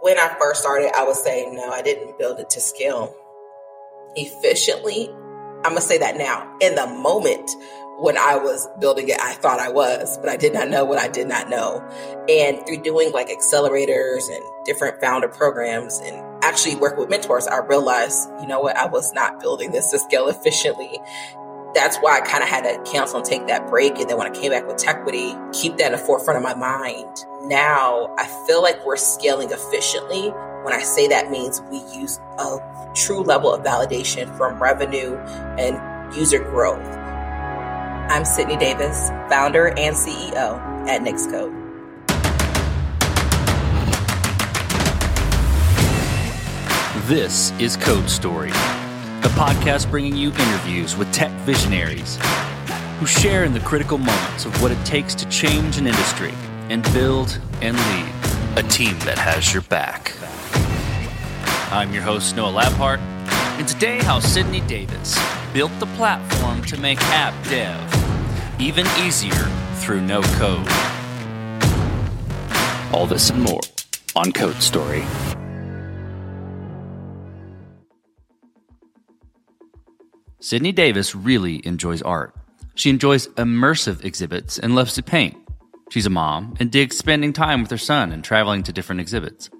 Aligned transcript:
when 0.00 0.18
I 0.18 0.34
first 0.38 0.62
started, 0.62 0.92
I 0.96 1.04
would 1.04 1.16
say, 1.16 1.46
no, 1.50 1.70
I 1.70 1.82
didn't 1.82 2.18
build 2.18 2.38
it 2.38 2.50
to 2.50 2.60
scale 2.60 3.14
efficiently. 4.16 5.08
I'm 5.64 5.72
going 5.72 5.76
to 5.76 5.80
say 5.80 5.98
that 5.98 6.16
now. 6.16 6.56
In 6.60 6.74
the 6.74 6.86
moment 6.86 7.50
when 7.98 8.16
I 8.16 8.36
was 8.36 8.68
building 8.78 9.08
it, 9.08 9.20
I 9.20 9.32
thought 9.34 9.58
I 9.58 9.70
was, 9.70 10.18
but 10.18 10.28
I 10.28 10.36
did 10.36 10.54
not 10.54 10.68
know 10.68 10.84
what 10.84 10.98
I 10.98 11.08
did 11.08 11.26
not 11.26 11.50
know. 11.50 11.82
And 12.28 12.64
through 12.64 12.82
doing 12.82 13.12
like 13.12 13.28
accelerators 13.28 14.32
and 14.32 14.42
different 14.64 15.00
founder 15.00 15.28
programs 15.28 15.98
and 15.98 16.16
actually 16.44 16.76
work 16.76 16.96
with 16.96 17.10
mentors, 17.10 17.48
I 17.48 17.58
realized, 17.58 18.28
you 18.40 18.46
know 18.46 18.60
what, 18.60 18.76
I 18.76 18.86
was 18.86 19.12
not 19.14 19.40
building 19.40 19.72
this 19.72 19.90
to 19.90 19.98
scale 19.98 20.28
efficiently. 20.28 21.00
That's 21.78 21.96
why 21.98 22.18
I 22.18 22.22
kind 22.22 22.42
of 22.42 22.48
had 22.48 22.62
to 22.62 22.90
cancel 22.90 23.18
and 23.18 23.24
take 23.24 23.46
that 23.46 23.68
break. 23.68 24.00
And 24.00 24.10
then 24.10 24.18
when 24.18 24.26
I 24.26 24.34
came 24.34 24.50
back 24.50 24.66
with 24.66 24.78
Tequity, 24.78 25.36
keep 25.52 25.76
that 25.76 25.86
in 25.86 25.92
the 25.92 25.98
forefront 25.98 26.36
of 26.36 26.42
my 26.42 26.54
mind. 26.54 27.24
Now 27.44 28.12
I 28.18 28.26
feel 28.48 28.60
like 28.62 28.84
we're 28.84 28.96
scaling 28.96 29.52
efficiently. 29.52 30.30
When 30.64 30.74
I 30.74 30.80
say 30.80 31.06
that 31.06 31.30
means 31.30 31.62
we 31.70 31.78
use 31.96 32.18
a 32.40 32.58
true 32.96 33.22
level 33.22 33.54
of 33.54 33.62
validation 33.62 34.36
from 34.36 34.60
revenue 34.60 35.18
and 35.56 36.12
user 36.12 36.40
growth. 36.40 36.84
I'm 38.10 38.24
Sydney 38.24 38.56
Davis, 38.56 39.10
founder 39.30 39.68
and 39.68 39.94
CEO 39.94 40.58
at 40.88 41.02
NixCode. 41.02 41.54
This 47.06 47.52
is 47.60 47.76
Code 47.76 48.10
Story, 48.10 48.50
a 49.24 49.28
podcast 49.30 49.90
bringing 49.90 50.16
you 50.16 50.28
interviews 50.28 50.96
with 50.96 51.12
tech 51.12 51.30
visionaries 51.42 52.18
who 52.98 53.06
share 53.06 53.44
in 53.44 53.52
the 53.52 53.60
critical 53.60 53.98
moments 53.98 54.44
of 54.44 54.62
what 54.62 54.70
it 54.70 54.84
takes 54.84 55.14
to 55.14 55.28
change 55.28 55.76
an 55.76 55.86
industry 55.86 56.32
and 56.68 56.82
build 56.92 57.40
and 57.60 57.76
lead 57.76 58.12
a 58.56 58.68
team 58.68 58.98
that 59.00 59.18
has 59.18 59.52
your 59.52 59.62
back. 59.62 60.12
I'm 61.72 61.92
your 61.92 62.02
host, 62.02 62.36
Noah 62.36 62.52
Labhart, 62.52 62.98
and 63.58 63.66
today, 63.66 63.98
how 63.98 64.20
Sydney 64.20 64.60
Davis 64.62 65.18
built 65.52 65.72
the 65.80 65.86
platform 65.96 66.62
to 66.64 66.78
make 66.78 67.00
app 67.06 67.34
dev 67.48 68.60
even 68.60 68.86
easier 69.00 69.32
through 69.74 70.00
no 70.00 70.22
code. 70.22 70.68
All 72.92 73.06
this 73.06 73.30
and 73.30 73.42
more 73.42 73.60
on 74.14 74.32
Code 74.32 74.62
Story. 74.62 75.04
Sydney 80.40 80.70
Davis 80.70 81.16
really 81.16 81.66
enjoys 81.66 82.00
art. 82.02 82.32
She 82.76 82.90
enjoys 82.90 83.26
immersive 83.28 84.04
exhibits 84.04 84.56
and 84.56 84.76
loves 84.76 84.94
to 84.94 85.02
paint. 85.02 85.36
She's 85.90 86.06
a 86.06 86.10
mom 86.10 86.54
and 86.60 86.70
digs 86.70 86.96
spending 86.96 87.32
time 87.32 87.60
with 87.60 87.72
her 87.72 87.78
son 87.78 88.12
and 88.12 88.22
traveling 88.22 88.62
to 88.62 88.72
different 88.72 89.00
exhibits. 89.00 89.50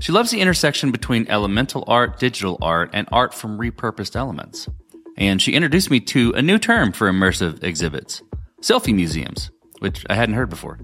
She 0.00 0.10
loves 0.10 0.32
the 0.32 0.40
intersection 0.40 0.90
between 0.90 1.28
elemental 1.28 1.84
art, 1.86 2.18
digital 2.18 2.58
art, 2.60 2.90
and 2.92 3.08
art 3.12 3.32
from 3.32 3.58
repurposed 3.58 4.16
elements. 4.16 4.68
And 5.16 5.40
she 5.40 5.52
introduced 5.52 5.90
me 5.90 6.00
to 6.00 6.32
a 6.32 6.42
new 6.42 6.58
term 6.58 6.90
for 6.92 7.10
immersive 7.10 7.62
exhibits 7.62 8.22
selfie 8.60 8.94
museums, 8.94 9.52
which 9.78 10.04
I 10.10 10.16
hadn't 10.16 10.34
heard 10.34 10.50
before. 10.50 10.80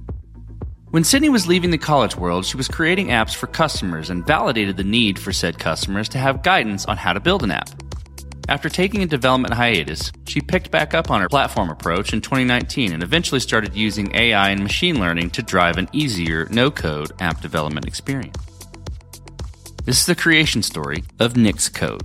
When 0.91 1.03
Sydney 1.03 1.29
was 1.29 1.49
leaving 1.49 1.73
the 1.73 1.79
college 1.79 2.17
world, 2.17 2.45
she 2.45 2.57
was 2.57 2.69
creating 2.69 3.09
apps 3.09 3.35
for 3.35 3.49
customers 3.49 4.11
and 4.11 4.25
validated 4.25 4.77
the 4.77 4.85
need 4.85 5.19
for 5.19 5.33
said 5.33 5.59
customers 5.59 6.09
to 6.11 6.19
have 6.19 6.45
guidance 6.45 6.87
on 6.87 6.99
how 6.99 7.12
to 7.12 7.19
build 7.19 7.43
an 7.43 7.51
app. 7.51 7.69
After 8.47 8.69
taking 8.69 9.03
a 9.03 9.06
development 9.06 9.55
hiatus, 9.55 10.12
she 10.27 10.42
picked 10.42 10.70
back 10.70 10.92
up 10.92 11.11
on 11.11 11.23
her 11.23 11.28
platform 11.28 11.70
approach 11.70 12.12
in 12.12 12.20
2019 12.20 12.92
and 12.92 13.03
eventually 13.03 13.41
started 13.41 13.75
using 13.75 14.14
AI 14.14 14.50
and 14.50 14.62
machine 14.62 15.00
learning 15.00 15.31
to 15.31 15.42
drive 15.42 15.78
an 15.78 15.89
easier, 15.92 16.47
no 16.50 16.70
code 16.70 17.12
app 17.20 17.41
development 17.41 17.87
experience. 17.87 18.37
This 19.84 20.00
is 20.00 20.06
the 20.06 20.15
creation 20.15 20.62
story 20.62 21.05
of 21.20 21.34
NixCode. 21.34 22.03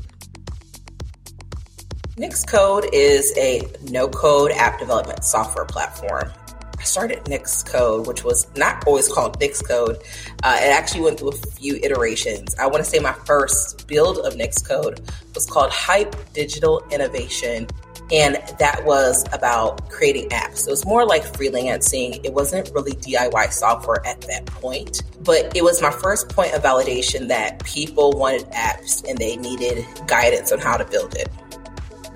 NixCode 2.15 2.89
is 2.93 3.33
a 3.37 3.61
no 3.89 4.07
code 4.07 4.51
app 4.51 4.79
development 4.79 5.25
software 5.25 5.65
platform. 5.65 6.31
I 6.79 6.83
started 6.83 7.25
NixCode, 7.25 8.07
which 8.07 8.23
was 8.23 8.47
not 8.55 8.87
always 8.87 9.11
called 9.11 9.37
NixCode. 9.39 9.97
Uh, 10.43 10.57
it 10.61 10.71
actually 10.71 11.01
went 11.01 11.19
through 11.19 11.29
a 11.29 11.35
few 11.35 11.75
iterations. 11.75 12.55
I 12.55 12.67
want 12.67 12.83
to 12.83 12.89
say 12.89 12.99
my 12.99 13.11
first 13.11 13.85
build 13.87 14.19
of 14.19 14.35
NixCode 14.35 14.99
was 15.35 15.45
called 15.45 15.71
Hype 15.71 16.15
Digital 16.33 16.81
Innovation. 16.89 17.67
And 18.11 18.35
that 18.57 18.83
was 18.85 19.25
about 19.33 19.89
creating 19.89 20.29
apps. 20.29 20.59
So 20.59 20.69
it 20.69 20.71
was 20.71 20.85
more 20.85 21.05
like 21.05 21.23
freelancing. 21.23 22.23
It 22.23 22.33
wasn't 22.33 22.71
really 22.73 22.93
DIY 22.93 23.51
software 23.51 24.01
at 24.07 24.21
that 24.21 24.45
point, 24.47 25.03
but 25.23 25.55
it 25.55 25.63
was 25.63 25.81
my 25.81 25.91
first 25.91 26.29
point 26.29 26.53
of 26.53 26.63
validation 26.63 27.27
that 27.27 27.63
people 27.65 28.13
wanted 28.13 28.47
apps 28.51 29.07
and 29.07 29.17
they 29.17 29.35
needed 29.35 29.85
guidance 30.07 30.51
on 30.51 30.59
how 30.59 30.77
to 30.77 30.85
build 30.85 31.15
it 31.15 31.29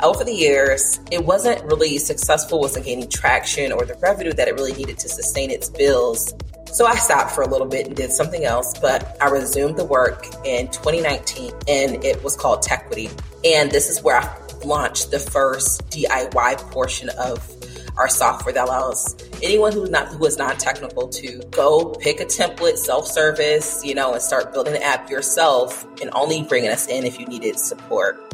over 0.04 0.24
the 0.24 0.34
years, 0.34 1.00
it 1.12 1.26
wasn't 1.26 1.64
really 1.64 1.98
successful, 1.98 2.60
wasn't 2.60 2.86
gaining 2.86 3.10
traction 3.10 3.72
or 3.72 3.86
the 3.86 3.96
revenue 3.96 4.34
that 4.34 4.48
it 4.48 4.54
really 4.54 4.74
needed 4.74 5.00
to 5.00 5.10
sustain 5.10 5.50
its 5.50 5.70
bills. 5.70 6.34
So 6.74 6.86
I 6.86 6.96
stopped 6.96 7.32
for 7.32 7.44
a 7.44 7.48
little 7.48 7.68
bit 7.68 7.88
and 7.88 7.96
did 7.96 8.12
something 8.12 8.46
else, 8.46 8.78
but 8.80 9.16
I 9.22 9.30
resumed 9.30 9.78
the 9.78 9.86
work 9.86 10.26
in 10.44 10.68
2019 10.72 11.54
and 11.68 12.04
it 12.04 12.22
was 12.24 12.36
called 12.36 12.62
Tequity. 12.62 13.10
And 13.46 13.72
this 13.72 13.90
is 13.90 14.02
where 14.02 14.18
I 14.18 14.38
launched 14.66 15.12
the 15.12 15.20
first 15.20 15.88
DIY 15.90 16.58
portion 16.72 17.10
of 17.10 17.50
our 17.98 18.10
software 18.10 18.54
that 18.54 18.66
allows 18.66 19.16
anyone 19.44 19.72
who's 19.72 19.90
not 19.90 20.08
who 20.08 20.26
is 20.26 20.38
non-technical 20.38 21.10
to 21.10 21.44
go 21.52 21.94
pick 22.02 22.20
a 22.20 22.26
template, 22.26 22.78
self-service, 22.78 23.86
you 23.86 23.94
know, 23.94 24.14
and 24.14 24.22
start 24.22 24.52
building 24.52 24.76
an 24.76 24.82
app 24.82 25.10
yourself 25.10 25.86
and 26.02 26.10
only 26.14 26.42
bringing 26.42 26.72
us 26.72 26.88
in 26.88 27.06
if 27.06 27.20
you 27.20 27.28
needed 27.28 27.60
support. 27.60 28.34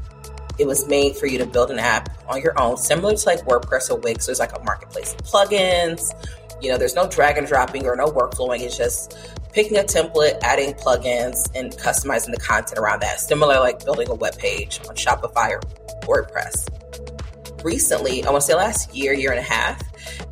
It 0.60 0.68
was 0.68 0.88
made 0.88 1.16
for 1.16 1.26
you 1.26 1.38
to 1.38 1.46
build 1.46 1.72
an 1.72 1.80
app 1.80 2.10
on 2.28 2.42
your 2.42 2.60
own, 2.60 2.78
similar 2.78 3.16
to 3.16 3.26
like 3.26 3.40
WordPress 3.46 3.90
or 3.90 3.98
Wix. 3.98 4.26
There's 4.26 4.40
like 4.40 4.56
a 4.56 4.64
marketplace 4.64 5.14
of 5.14 5.20
plugins. 5.20 6.12
You 6.62 6.70
know, 6.70 6.78
there's 6.78 6.96
no 6.96 7.08
drag 7.08 7.38
and 7.38 7.48
dropping 7.48 7.86
or 7.86 7.96
no 7.96 8.08
workflowing. 8.08 8.60
It's 8.60 8.78
just 8.78 9.18
picking 9.54 9.78
a 9.78 9.84
template, 9.84 10.38
adding 10.44 10.74
plugins, 10.74 11.50
and 11.56 11.72
customizing 11.72 12.32
the 12.32 12.42
content 12.42 12.78
around 12.78 13.02
that. 13.02 13.20
Similar 13.20 13.60
like 13.60 13.86
building 13.86 14.10
a 14.10 14.16
web 14.16 14.38
page 14.38 14.80
on 14.90 14.96
Shopify 14.96 15.52
or 15.52 15.62
WordPress. 16.02 16.68
Recently, 17.64 18.24
I 18.24 18.32
want 18.32 18.42
to 18.42 18.48
say 18.48 18.56
last 18.56 18.96
year, 18.96 19.14
year 19.14 19.32
and 19.32 19.40
a 19.40 19.44
half, 19.44 19.82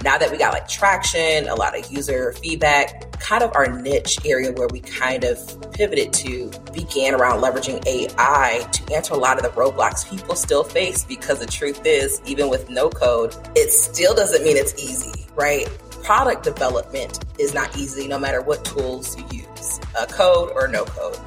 now 0.03 0.17
that 0.17 0.31
we 0.31 0.38
got 0.38 0.53
like 0.53 0.67
traction, 0.67 1.47
a 1.47 1.55
lot 1.55 1.77
of 1.77 1.91
user 1.91 2.31
feedback, 2.33 3.19
kind 3.19 3.43
of 3.43 3.51
our 3.55 3.67
niche 3.67 4.17
area 4.25 4.51
where 4.53 4.67
we 4.69 4.79
kind 4.79 5.23
of 5.23 5.38
pivoted 5.73 6.13
to 6.13 6.49
began 6.73 7.13
around 7.13 7.41
leveraging 7.41 7.85
AI 7.85 8.65
to 8.71 8.93
answer 8.93 9.13
a 9.13 9.17
lot 9.17 9.38
of 9.38 9.43
the 9.43 9.49
roadblocks 9.59 10.09
people 10.09 10.35
still 10.35 10.63
face 10.63 11.03
because 11.03 11.39
the 11.39 11.45
truth 11.45 11.85
is, 11.85 12.21
even 12.25 12.49
with 12.49 12.69
no 12.69 12.89
code, 12.89 13.35
it 13.55 13.71
still 13.71 14.15
doesn't 14.15 14.44
mean 14.44 14.55
it's 14.55 14.73
easy, 14.75 15.25
right? 15.35 15.67
Product 16.03 16.44
development 16.44 17.25
is 17.38 17.53
not 17.53 17.75
easy 17.77 18.07
no 18.07 18.17
matter 18.17 18.41
what 18.41 18.63
tools 18.63 19.17
you 19.17 19.25
use, 19.31 19.79
uh, 19.99 20.05
code 20.05 20.51
or 20.55 20.67
no 20.69 20.85
code. 20.85 21.19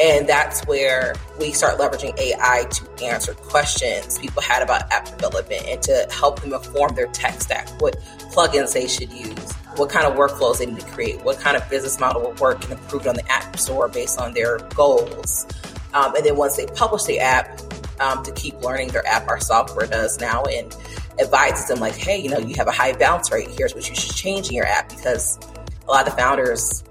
And 0.00 0.28
that's 0.28 0.64
where 0.66 1.14
we 1.40 1.52
start 1.52 1.78
leveraging 1.78 2.18
AI 2.18 2.66
to 2.70 3.04
answer 3.04 3.32
questions 3.34 4.18
people 4.18 4.42
had 4.42 4.62
about 4.62 4.92
app 4.92 5.06
development 5.06 5.64
and 5.66 5.82
to 5.82 6.06
help 6.10 6.40
them 6.40 6.52
inform 6.52 6.94
their 6.94 7.06
tech 7.08 7.40
stack, 7.40 7.68
what 7.80 7.96
plugins 8.32 8.74
they 8.74 8.86
should 8.86 9.10
use, 9.12 9.52
what 9.76 9.88
kind 9.88 10.06
of 10.06 10.14
workflows 10.14 10.58
they 10.58 10.66
need 10.66 10.80
to 10.80 10.86
create, 10.88 11.22
what 11.22 11.38
kind 11.38 11.56
of 11.56 11.68
business 11.70 11.98
model 11.98 12.22
will 12.22 12.34
work 12.34 12.62
and 12.64 12.72
improve 12.72 13.06
on 13.06 13.14
the 13.14 13.26
App 13.32 13.58
Store 13.58 13.88
based 13.88 14.20
on 14.20 14.34
their 14.34 14.58
goals. 14.74 15.46
Um, 15.94 16.14
and 16.14 16.24
then 16.24 16.36
once 16.36 16.56
they 16.56 16.66
publish 16.66 17.04
the 17.04 17.18
app, 17.18 17.58
um, 18.00 18.22
to 18.24 18.32
keep 18.32 18.60
learning 18.62 18.88
their 18.88 19.06
app, 19.06 19.28
our 19.28 19.40
software 19.40 19.86
does 19.86 20.20
now 20.20 20.44
and 20.44 20.76
advises 21.18 21.68
them 21.68 21.80
like, 21.80 21.94
hey, 21.94 22.18
you 22.18 22.28
know, 22.28 22.38
you 22.38 22.54
have 22.56 22.68
a 22.68 22.72
high 22.72 22.92
bounce 22.92 23.30
rate. 23.32 23.48
Here's 23.48 23.74
what 23.74 23.88
you 23.88 23.94
should 23.94 24.14
change 24.14 24.48
in 24.48 24.54
your 24.54 24.66
app 24.66 24.88
because 24.90 25.38
a 25.86 25.90
lot 25.90 26.06
of 26.06 26.12
the 26.12 26.20
founders, 26.20 26.84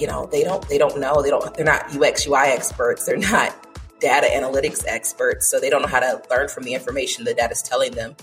you 0.00 0.06
know, 0.06 0.26
they 0.26 0.42
don't 0.42 0.66
they 0.68 0.78
don't 0.78 0.98
know 0.98 1.22
they 1.22 1.30
don't 1.30 1.54
they're 1.54 1.64
not 1.64 1.94
UX 1.94 2.26
UI 2.26 2.48
experts. 2.48 3.04
They're 3.04 3.16
not 3.16 3.54
data 4.00 4.26
analytics 4.26 4.84
experts, 4.86 5.48
so 5.48 5.60
they 5.60 5.70
don't 5.70 5.82
know 5.82 5.88
how 5.88 6.00
to 6.00 6.22
learn 6.30 6.48
from 6.48 6.64
the 6.64 6.74
information 6.74 7.24
the 7.24 7.34
data 7.34 7.52
is 7.52 7.62
telling 7.62 7.92
them. 7.92 8.16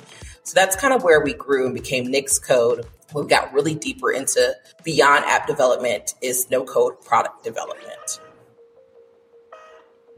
So 0.43 0.53
that's 0.55 0.75
kind 0.75 0.93
of 0.93 1.03
where 1.03 1.21
we 1.21 1.33
grew 1.33 1.65
and 1.65 1.75
became 1.75 2.07
NixCode, 2.07 2.85
we 3.13 3.25
got 3.27 3.53
really 3.53 3.75
deeper 3.75 4.11
into 4.11 4.55
beyond 4.83 5.25
app 5.25 5.47
development 5.47 6.13
is 6.21 6.49
no 6.49 6.63
code 6.63 6.99
product 7.01 7.43
development. 7.43 8.19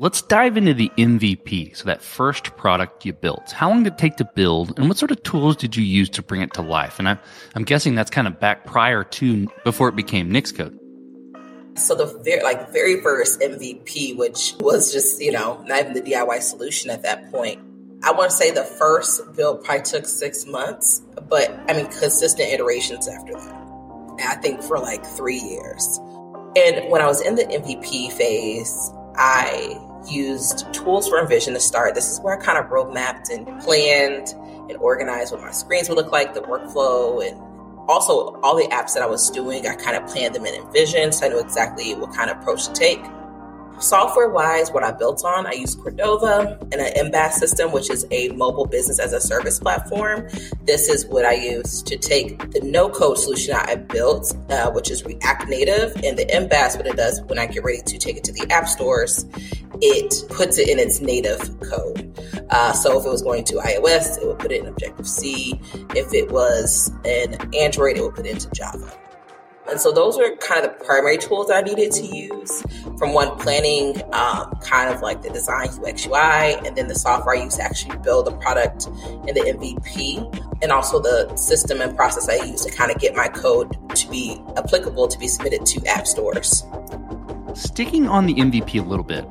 Let's 0.01 0.21
dive 0.21 0.55
into 0.55 0.73
the 0.73 0.89
MVP, 0.97 1.75
so 1.75 1.83
that 1.83 2.01
first 2.01 2.55
product 2.55 3.05
you 3.05 3.11
built. 3.11 3.51
How 3.51 3.69
long 3.69 3.83
did 3.83 3.93
it 3.93 3.99
take 3.99 4.15
to 4.15 4.23
build, 4.23 4.79
and 4.79 4.87
what 4.87 4.97
sort 4.97 5.11
of 5.11 5.21
tools 5.23 5.57
did 5.57 5.75
you 5.75 5.83
use 5.83 6.09
to 6.11 6.21
bring 6.21 6.41
it 6.41 6.53
to 6.53 6.61
life? 6.61 6.99
And 6.99 7.09
I'm, 7.09 7.19
I'm 7.53 7.63
guessing 7.65 7.95
that's 7.95 8.09
kind 8.09 8.25
of 8.25 8.39
back 8.39 8.65
prior 8.65 9.03
to 9.03 9.47
before 9.65 9.89
it 9.89 9.97
became 9.97 10.29
NixCode. 10.29 10.78
So 11.75 11.95
the 11.95 12.05
very 12.23 12.43
like 12.43 12.71
very 12.73 13.01
first 13.01 13.39
MVP, 13.39 14.17
which 14.17 14.55
was 14.59 14.91
just 14.91 15.21
you 15.21 15.31
know 15.31 15.63
not 15.67 15.81
even 15.81 15.93
the 15.93 16.01
DIY 16.01 16.41
solution 16.41 16.89
at 16.89 17.03
that 17.03 17.31
point, 17.31 17.59
I 18.01 18.11
want 18.11 18.31
to 18.31 18.35
say 18.35 18.51
the 18.51 18.63
first 18.63 19.35
build 19.35 19.63
probably 19.63 19.83
took 19.83 20.05
six 20.05 20.45
months, 20.45 21.01
but 21.27 21.51
I 21.67 21.73
mean, 21.73 21.87
consistent 21.87 22.49
iterations 22.49 23.07
after 23.07 23.33
that. 23.33 23.55
I 24.25 24.35
think 24.35 24.61
for 24.61 24.79
like 24.79 25.05
three 25.05 25.39
years. 25.39 25.99
And 26.55 26.89
when 26.89 27.01
I 27.01 27.07
was 27.07 27.21
in 27.21 27.35
the 27.35 27.43
MVP 27.43 28.13
phase, 28.13 28.91
I 29.15 29.77
used 30.09 30.73
tools 30.73 31.09
for 31.09 31.21
InVision 31.21 31.53
to 31.53 31.59
start. 31.59 31.93
This 31.93 32.09
is 32.09 32.19
where 32.21 32.39
I 32.39 32.43
kind 32.43 32.57
of 32.57 32.65
roadmapped 32.71 33.29
and 33.29 33.45
planned 33.61 34.29
and 34.69 34.77
organized 34.77 35.33
what 35.33 35.41
my 35.41 35.51
screens 35.51 35.89
would 35.89 35.97
look 35.97 36.11
like, 36.11 36.33
the 36.33 36.41
workflow, 36.41 37.25
and 37.27 37.37
also 37.89 38.39
all 38.43 38.55
the 38.55 38.67
apps 38.67 38.93
that 38.93 39.01
I 39.01 39.07
was 39.07 39.29
doing. 39.31 39.67
I 39.67 39.75
kind 39.75 39.97
of 39.97 40.07
planned 40.07 40.35
them 40.35 40.45
in 40.45 40.61
InVision, 40.61 41.13
so 41.13 41.25
I 41.25 41.29
knew 41.29 41.39
exactly 41.39 41.95
what 41.95 42.13
kind 42.13 42.29
of 42.29 42.37
approach 42.37 42.67
to 42.67 42.73
take. 42.73 43.01
Software 43.79 44.27
wise, 44.27 44.71
what 44.71 44.83
I 44.83 44.91
built 44.91 45.23
on, 45.23 45.47
I 45.47 45.53
use 45.53 45.73
Cordova 45.73 46.59
and 46.73 46.75
an 46.75 47.11
MBAS 47.11 47.33
system, 47.33 47.71
which 47.71 47.89
is 47.89 48.05
a 48.11 48.27
mobile 48.29 48.65
business 48.65 48.99
as 48.99 49.13
a 49.13 49.21
service 49.21 49.57
platform. 49.57 50.27
This 50.65 50.89
is 50.89 51.05
what 51.05 51.23
I 51.23 51.33
use 51.33 51.81
to 51.83 51.97
take 51.97 52.51
the 52.51 52.59
no 52.59 52.89
code 52.89 53.17
solution 53.17 53.55
I 53.55 53.75
built, 53.75 54.35
uh, 54.49 54.69
which 54.71 54.91
is 54.91 55.05
React 55.05 55.47
Native, 55.47 55.95
and 56.03 56.19
the 56.19 56.25
MBAS, 56.25 56.75
what 56.75 56.87
it 56.87 56.97
does 56.97 57.21
when 57.23 57.39
I 57.39 57.45
get 57.45 57.63
ready 57.63 57.81
to 57.81 57.97
take 57.97 58.17
it 58.17 58.25
to 58.25 58.33
the 58.33 58.51
app 58.51 58.67
stores, 58.67 59.25
it 59.81 60.29
puts 60.29 60.57
it 60.57 60.67
in 60.67 60.77
its 60.77 60.99
native 60.99 61.39
code. 61.61 61.98
Uh, 62.49 62.71
so 62.73 62.99
if 62.99 63.05
it 63.05 63.09
was 63.09 63.21
going 63.21 63.43
to 63.45 63.55
iOS, 63.55 64.21
it 64.21 64.27
would 64.27 64.39
put 64.39 64.51
it 64.51 64.61
in 64.61 64.67
Objective 64.67 65.07
C. 65.07 65.59
If 65.95 66.13
it 66.13 66.31
was 66.31 66.91
an 67.05 67.35
Android, 67.55 67.97
it 67.97 68.01
would 68.01 68.15
put 68.15 68.25
it 68.25 68.31
into 68.31 68.49
Java. 68.51 68.91
And 69.69 69.79
so 69.79 69.91
those 69.91 70.17
were 70.17 70.35
kind 70.37 70.65
of 70.65 70.77
the 70.77 70.83
primary 70.83 71.17
tools 71.17 71.51
I 71.51 71.61
needed 71.61 71.91
to 71.91 72.03
use 72.03 72.63
from 72.97 73.13
one 73.13 73.37
planning, 73.37 74.01
um, 74.13 74.51
kind 74.63 74.91
of 74.91 75.01
like 75.01 75.21
the 75.21 75.29
design 75.29 75.69
UX 75.69 76.07
UI, 76.07 76.55
and 76.65 76.75
then 76.75 76.87
the 76.87 76.95
software 76.95 77.35
I 77.35 77.43
use 77.43 77.55
to 77.57 77.61
actually 77.61 77.97
build 77.99 78.25
the 78.25 78.31
product 78.31 78.87
and 78.87 79.29
the 79.29 79.41
MVP, 79.41 80.63
and 80.63 80.71
also 80.71 80.99
the 80.99 81.35
system 81.35 81.81
and 81.81 81.95
process 81.95 82.27
I 82.27 82.43
use 82.45 82.65
to 82.65 82.71
kind 82.71 82.89
of 82.91 82.99
get 82.99 83.15
my 83.15 83.27
code 83.27 83.77
to 83.95 84.09
be 84.09 84.41
applicable 84.57 85.07
to 85.07 85.19
be 85.19 85.27
submitted 85.27 85.65
to 85.67 85.85
app 85.85 86.07
stores. 86.07 86.63
Sticking 87.59 88.07
on 88.07 88.25
the 88.25 88.35
MVP 88.35 88.79
a 88.79 88.87
little 88.87 89.03
bit, 89.03 89.25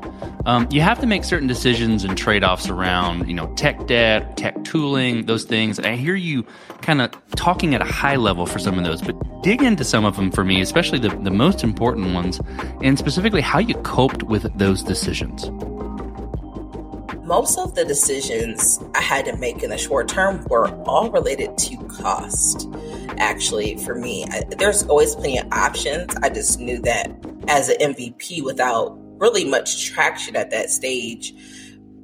um, 0.45 0.69
you 0.71 0.83
have 0.83 1.01
to 1.01 1.07
make 1.07 1.25
certain 1.25 1.49
decisions 1.49 2.05
and 2.05 2.17
trade 2.17 2.45
offs 2.45 2.69
around, 2.69 3.27
you 3.27 3.33
know, 3.33 3.47
tech 3.55 3.87
debt, 3.87 4.37
tech 4.37 4.65
tooling, 4.65 5.25
those 5.25 5.45
things. 5.45 5.81
I 5.81 5.97
hear 5.97 6.15
you 6.15 6.45
kind 6.83 7.01
of 7.01 7.11
talking 7.37 7.75
at 7.75 7.81
a 7.81 7.87
high 7.87 8.17
level 8.17 8.45
for 8.45 8.59
some 8.59 8.79
of 8.79 8.85
those, 8.85 9.01
but 9.01 9.17
dig 9.43 9.63
into 9.63 9.83
some 9.83 10.05
of 10.05 10.17
them 10.17 10.31
for 10.31 10.45
me, 10.45 10.61
especially 10.61 10.99
the, 10.99 11.09
the 11.09 11.31
most 11.31 11.65
important 11.65 12.13
ones, 12.13 12.39
and 12.83 12.99
specifically 12.99 13.41
how 13.41 13.61
you 13.61 13.75
coped 13.77 14.23
with 14.25 14.47
those 14.59 14.83
decisions. 14.83 15.49
Most 17.25 17.59
of 17.59 17.75
the 17.75 17.85
decisions 17.85 18.79
I 18.95 19.01
had 19.01 19.25
to 19.25 19.37
make 19.37 19.63
in 19.63 19.71
the 19.71 19.79
short 19.79 20.09
term 20.09 20.45
were 20.51 20.69
all 20.85 21.11
related 21.11 21.57
to 21.59 21.77
cost. 21.89 22.69
Actually, 23.19 23.77
for 23.77 23.95
me, 23.95 24.27
I, 24.31 24.43
there's 24.59 24.83
always 24.85 25.15
plenty 25.15 25.39
of 25.39 25.51
options. 25.53 26.15
I 26.23 26.31
just 26.31 26.59
knew 26.59 26.79
that 26.81 27.18
as 27.49 27.69
an 27.69 27.95
MVP, 27.95 28.43
without 28.45 28.97
really 29.19 29.45
much 29.45 29.87
traction 29.87 30.37
at 30.37 30.51
that 30.51 30.71
stage, 30.71 31.35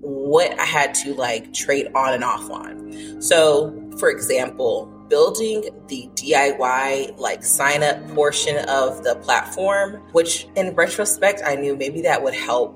what 0.00 0.58
I 0.58 0.64
had 0.64 0.94
to 0.96 1.14
like 1.14 1.52
trade 1.52 1.88
on 1.94 2.14
and 2.14 2.24
off 2.24 2.50
on. 2.50 3.22
So, 3.22 3.90
for 3.98 4.10
example, 4.10 4.86
building 5.08 5.62
the 5.88 6.08
DIY 6.14 7.18
like 7.18 7.44
sign 7.44 7.82
up 7.82 8.06
portion 8.14 8.68
of 8.68 9.04
the 9.04 9.14
platform, 9.16 10.02
which 10.12 10.46
in 10.56 10.74
retrospect, 10.74 11.42
I 11.44 11.54
knew 11.56 11.76
maybe 11.76 12.02
that 12.02 12.22
would 12.22 12.34
help 12.34 12.74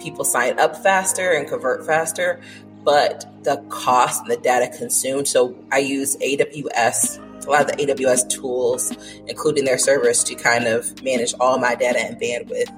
people 0.00 0.24
sign 0.24 0.58
up 0.58 0.76
faster 0.82 1.32
and 1.32 1.48
convert 1.48 1.86
faster, 1.86 2.40
but 2.84 3.24
the 3.44 3.56
cost 3.68 4.22
and 4.22 4.30
the 4.30 4.36
data 4.36 4.68
consumed. 4.76 5.28
So 5.28 5.56
I 5.72 5.78
use 5.78 6.16
AWS 6.16 7.24
a 7.48 7.50
lot 7.50 7.62
of 7.62 7.76
the 7.76 7.86
AWS 7.86 8.28
tools, 8.28 8.92
including 9.26 9.64
their 9.64 9.78
servers, 9.78 10.22
to 10.24 10.34
kind 10.34 10.66
of 10.66 11.02
manage 11.02 11.34
all 11.40 11.58
my 11.58 11.74
data 11.74 11.98
and 11.98 12.20
bandwidth. 12.20 12.72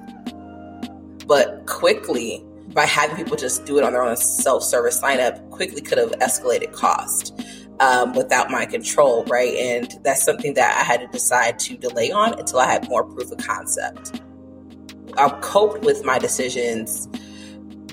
But 1.27 1.65
quickly 1.65 2.43
by 2.73 2.85
having 2.85 3.15
people 3.15 3.35
just 3.35 3.65
do 3.65 3.77
it 3.77 3.83
on 3.83 3.93
their 3.93 4.03
own 4.03 4.15
self-service 4.15 4.99
sign 4.99 5.19
up 5.19 5.49
quickly 5.49 5.81
could 5.81 5.97
have 5.97 6.11
escalated 6.19 6.71
cost 6.71 7.33
um, 7.79 8.13
without 8.13 8.49
my 8.49 8.65
control 8.65 9.25
right? 9.25 9.53
And 9.55 9.93
that's 10.03 10.23
something 10.23 10.53
that 10.53 10.77
i 10.79 10.83
had 10.83 11.01
to 11.01 11.07
decide 11.07 11.59
to 11.59 11.75
delay 11.77 12.11
on 12.11 12.37
until 12.39 12.59
i 12.59 12.65
had 12.65 12.87
more 12.87 13.03
proof 13.03 13.31
of 13.31 13.37
concept. 13.39 14.21
I've 15.17 15.41
coped 15.41 15.83
with 15.83 16.05
my 16.05 16.17
decisions 16.17 17.07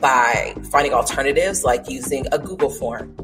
by 0.00 0.54
finding 0.70 0.92
alternatives 0.92 1.64
like 1.64 1.88
using 1.88 2.26
a 2.32 2.38
Google 2.38 2.70
form. 2.70 3.14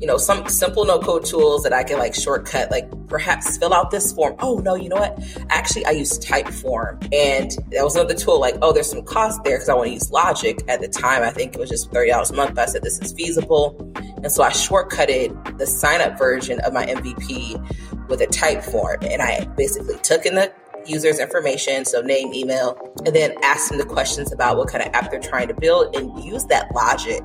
You 0.00 0.06
know, 0.06 0.16
some 0.16 0.46
simple 0.48 0.84
no 0.84 0.98
code 0.98 1.24
tools 1.24 1.62
that 1.62 1.72
I 1.72 1.84
can 1.84 1.98
like 1.98 2.14
shortcut, 2.14 2.70
like 2.70 2.88
perhaps 3.08 3.56
fill 3.58 3.72
out 3.72 3.90
this 3.90 4.12
form. 4.12 4.36
Oh, 4.40 4.58
no, 4.58 4.74
you 4.74 4.88
know 4.88 4.96
what? 4.96 5.18
Actually, 5.50 5.86
I 5.86 5.90
use 5.90 6.18
Typeform. 6.18 7.02
And 7.12 7.50
that 7.70 7.82
was 7.84 7.94
another 7.94 8.14
tool 8.14 8.40
like, 8.40 8.56
oh, 8.62 8.72
there's 8.72 8.90
some 8.90 9.02
cost 9.02 9.42
there 9.44 9.56
because 9.56 9.68
I 9.68 9.74
want 9.74 9.88
to 9.88 9.94
use 9.94 10.10
Logic. 10.10 10.58
At 10.68 10.80
the 10.80 10.88
time, 10.88 11.22
I 11.22 11.30
think 11.30 11.54
it 11.54 11.60
was 11.60 11.70
just 11.70 11.90
$30 11.90 12.30
a 12.30 12.34
month, 12.34 12.58
I 12.58 12.66
said 12.66 12.82
this 12.82 13.00
is 13.00 13.12
feasible. 13.12 13.92
And 14.22 14.32
so 14.32 14.42
I 14.42 14.50
shortcutted 14.50 15.58
the 15.58 15.66
sign 15.66 16.00
up 16.00 16.18
version 16.18 16.60
of 16.60 16.72
my 16.72 16.86
MVP 16.86 18.08
with 18.08 18.20
a 18.20 18.26
Typeform. 18.26 19.04
And 19.04 19.22
I 19.22 19.44
basically 19.56 19.96
took 19.98 20.26
in 20.26 20.34
the 20.34 20.52
user's 20.88 21.18
information, 21.18 21.84
so 21.84 22.00
name, 22.00 22.32
email, 22.34 22.76
and 23.04 23.14
then 23.14 23.34
ask 23.42 23.68
them 23.68 23.78
the 23.78 23.84
questions 23.84 24.32
about 24.32 24.56
what 24.56 24.68
kind 24.68 24.86
of 24.86 24.92
app 24.94 25.10
they're 25.10 25.20
trying 25.20 25.48
to 25.48 25.54
build 25.54 25.94
and 25.94 26.22
use 26.24 26.44
that 26.46 26.72
logic 26.74 27.22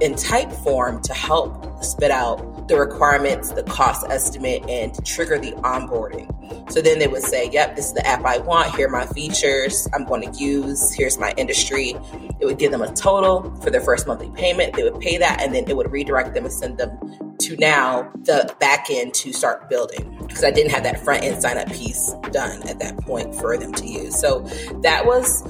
in 0.00 0.14
Typeform 0.14 1.02
to 1.02 1.14
help 1.14 1.82
spit 1.84 2.10
out 2.10 2.68
the 2.68 2.76
requirements, 2.76 3.50
the 3.50 3.62
cost 3.64 4.06
estimate, 4.08 4.68
and 4.68 5.04
trigger 5.04 5.38
the 5.38 5.52
onboarding. 5.62 6.28
So 6.70 6.80
then 6.80 6.98
they 6.98 7.08
would 7.08 7.22
say, 7.22 7.50
Yep, 7.50 7.76
this 7.76 7.86
is 7.86 7.92
the 7.92 8.06
app 8.06 8.24
I 8.24 8.38
want. 8.38 8.74
Here 8.74 8.88
are 8.88 8.90
my 8.90 9.06
features 9.06 9.86
I'm 9.92 10.04
going 10.04 10.30
to 10.30 10.38
use. 10.38 10.92
Here's 10.92 11.18
my 11.18 11.32
industry. 11.36 11.94
It 12.40 12.46
would 12.46 12.58
give 12.58 12.72
them 12.72 12.82
a 12.82 12.92
total 12.92 13.54
for 13.56 13.70
their 13.70 13.80
first 13.80 14.06
monthly 14.06 14.30
payment. 14.30 14.74
They 14.74 14.82
would 14.82 15.00
pay 15.00 15.18
that, 15.18 15.40
and 15.40 15.54
then 15.54 15.68
it 15.68 15.76
would 15.76 15.90
redirect 15.90 16.34
them 16.34 16.44
and 16.44 16.52
send 16.52 16.78
them 16.78 17.31
to 17.42 17.56
now 17.56 18.10
the 18.24 18.54
back 18.60 18.88
end 18.90 19.14
to 19.14 19.32
start 19.32 19.68
building 19.68 20.16
because 20.26 20.44
I 20.44 20.50
didn't 20.50 20.72
have 20.72 20.84
that 20.84 21.04
front 21.04 21.24
end 21.24 21.42
sign 21.42 21.58
up 21.58 21.68
piece 21.72 22.14
done 22.30 22.66
at 22.68 22.78
that 22.78 22.96
point 22.98 23.34
for 23.34 23.56
them 23.56 23.72
to 23.72 23.86
use. 23.86 24.18
So 24.18 24.40
that 24.82 25.06
was 25.06 25.42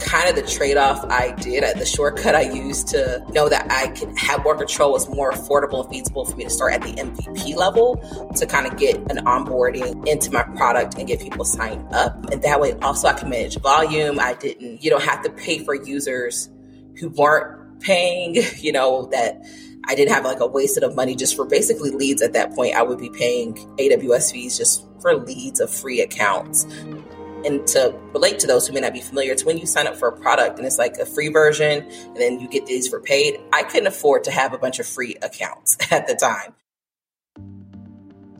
kind 0.00 0.28
of 0.28 0.34
the 0.34 0.50
trade-off 0.50 1.04
I 1.10 1.32
did 1.32 1.62
at 1.62 1.78
the 1.78 1.84
shortcut 1.84 2.34
I 2.34 2.42
used 2.42 2.88
to 2.88 3.24
know 3.32 3.48
that 3.48 3.70
I 3.70 3.88
could 3.88 4.16
have 4.18 4.42
more 4.42 4.56
control 4.56 4.92
was 4.92 5.08
more 5.08 5.30
affordable 5.32 5.84
and 5.84 5.90
feasible 5.90 6.24
for 6.24 6.36
me 6.36 6.44
to 6.44 6.50
start 6.50 6.72
at 6.72 6.82
the 6.82 6.92
MVP 6.94 7.54
level 7.54 7.96
to 8.36 8.46
kind 8.46 8.66
of 8.66 8.78
get 8.78 8.96
an 9.10 9.24
onboarding 9.24 10.06
into 10.08 10.30
my 10.32 10.42
product 10.42 10.96
and 10.96 11.06
get 11.06 11.20
people 11.20 11.44
signed 11.44 11.86
up. 11.92 12.30
And 12.30 12.42
that 12.42 12.60
way 12.60 12.72
also 12.80 13.08
I 13.08 13.12
can 13.12 13.28
manage 13.28 13.58
volume. 13.58 14.18
I 14.18 14.34
didn't, 14.34 14.82
you 14.82 14.90
don't 14.90 15.04
have 15.04 15.22
to 15.24 15.30
pay 15.30 15.58
for 15.64 15.74
users 15.74 16.48
who 16.98 17.10
weren't 17.10 17.80
paying, 17.80 18.36
you 18.56 18.72
know, 18.72 19.06
that 19.12 19.44
I 19.84 19.94
didn't 19.94 20.12
have 20.12 20.24
like 20.24 20.40
a 20.40 20.46
wasted 20.46 20.82
of 20.82 20.94
money 20.94 21.14
just 21.14 21.36
for 21.36 21.44
basically 21.44 21.90
leads 21.90 22.22
at 22.22 22.32
that 22.34 22.54
point. 22.54 22.74
I 22.74 22.82
would 22.82 22.98
be 22.98 23.10
paying 23.10 23.54
AWS 23.76 24.32
fees 24.32 24.56
just 24.56 24.86
for 25.00 25.14
leads 25.16 25.60
of 25.60 25.70
free 25.70 26.00
accounts. 26.00 26.64
And 27.44 27.66
to 27.68 27.98
relate 28.12 28.38
to 28.40 28.46
those 28.46 28.66
who 28.66 28.74
may 28.74 28.80
not 28.80 28.92
be 28.92 29.00
familiar, 29.00 29.32
it's 29.32 29.44
when 29.44 29.56
you 29.56 29.66
sign 29.66 29.86
up 29.86 29.96
for 29.96 30.08
a 30.08 30.12
product 30.12 30.58
and 30.58 30.66
it's 30.66 30.78
like 30.78 30.96
a 30.98 31.06
free 31.06 31.28
version 31.28 31.82
and 31.90 32.16
then 32.16 32.38
you 32.38 32.48
get 32.48 32.66
these 32.66 32.86
for 32.86 33.00
paid. 33.00 33.40
I 33.52 33.62
couldn't 33.62 33.86
afford 33.86 34.24
to 34.24 34.30
have 34.30 34.52
a 34.52 34.58
bunch 34.58 34.78
of 34.78 34.86
free 34.86 35.16
accounts 35.22 35.78
at 35.90 36.06
the 36.06 36.14
time. 36.14 36.54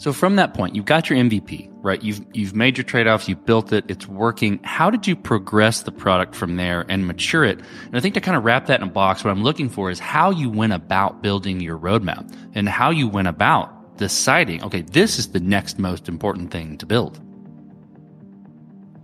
So 0.00 0.14
from 0.14 0.36
that 0.36 0.54
point, 0.54 0.74
you've 0.74 0.86
got 0.86 1.10
your 1.10 1.18
MVP, 1.18 1.68
right? 1.82 2.02
You've 2.02 2.24
you've 2.32 2.54
made 2.54 2.78
your 2.78 2.84
trade-offs, 2.84 3.28
you've 3.28 3.44
built 3.44 3.70
it, 3.70 3.84
it's 3.86 4.08
working. 4.08 4.58
How 4.62 4.88
did 4.88 5.06
you 5.06 5.14
progress 5.14 5.82
the 5.82 5.92
product 5.92 6.34
from 6.34 6.56
there 6.56 6.86
and 6.88 7.06
mature 7.06 7.44
it? 7.44 7.60
And 7.84 7.94
I 7.94 8.00
think 8.00 8.14
to 8.14 8.22
kind 8.22 8.34
of 8.34 8.42
wrap 8.42 8.64
that 8.68 8.80
in 8.80 8.88
a 8.88 8.90
box, 8.90 9.22
what 9.22 9.30
I'm 9.30 9.42
looking 9.42 9.68
for 9.68 9.90
is 9.90 9.98
how 9.98 10.30
you 10.30 10.48
went 10.48 10.72
about 10.72 11.20
building 11.20 11.60
your 11.60 11.76
roadmap 11.76 12.34
and 12.54 12.66
how 12.66 12.88
you 12.88 13.08
went 13.08 13.28
about 13.28 13.98
deciding, 13.98 14.64
okay, 14.64 14.80
this 14.80 15.18
is 15.18 15.32
the 15.32 15.40
next 15.40 15.78
most 15.78 16.08
important 16.08 16.50
thing 16.50 16.78
to 16.78 16.86
build. 16.86 17.20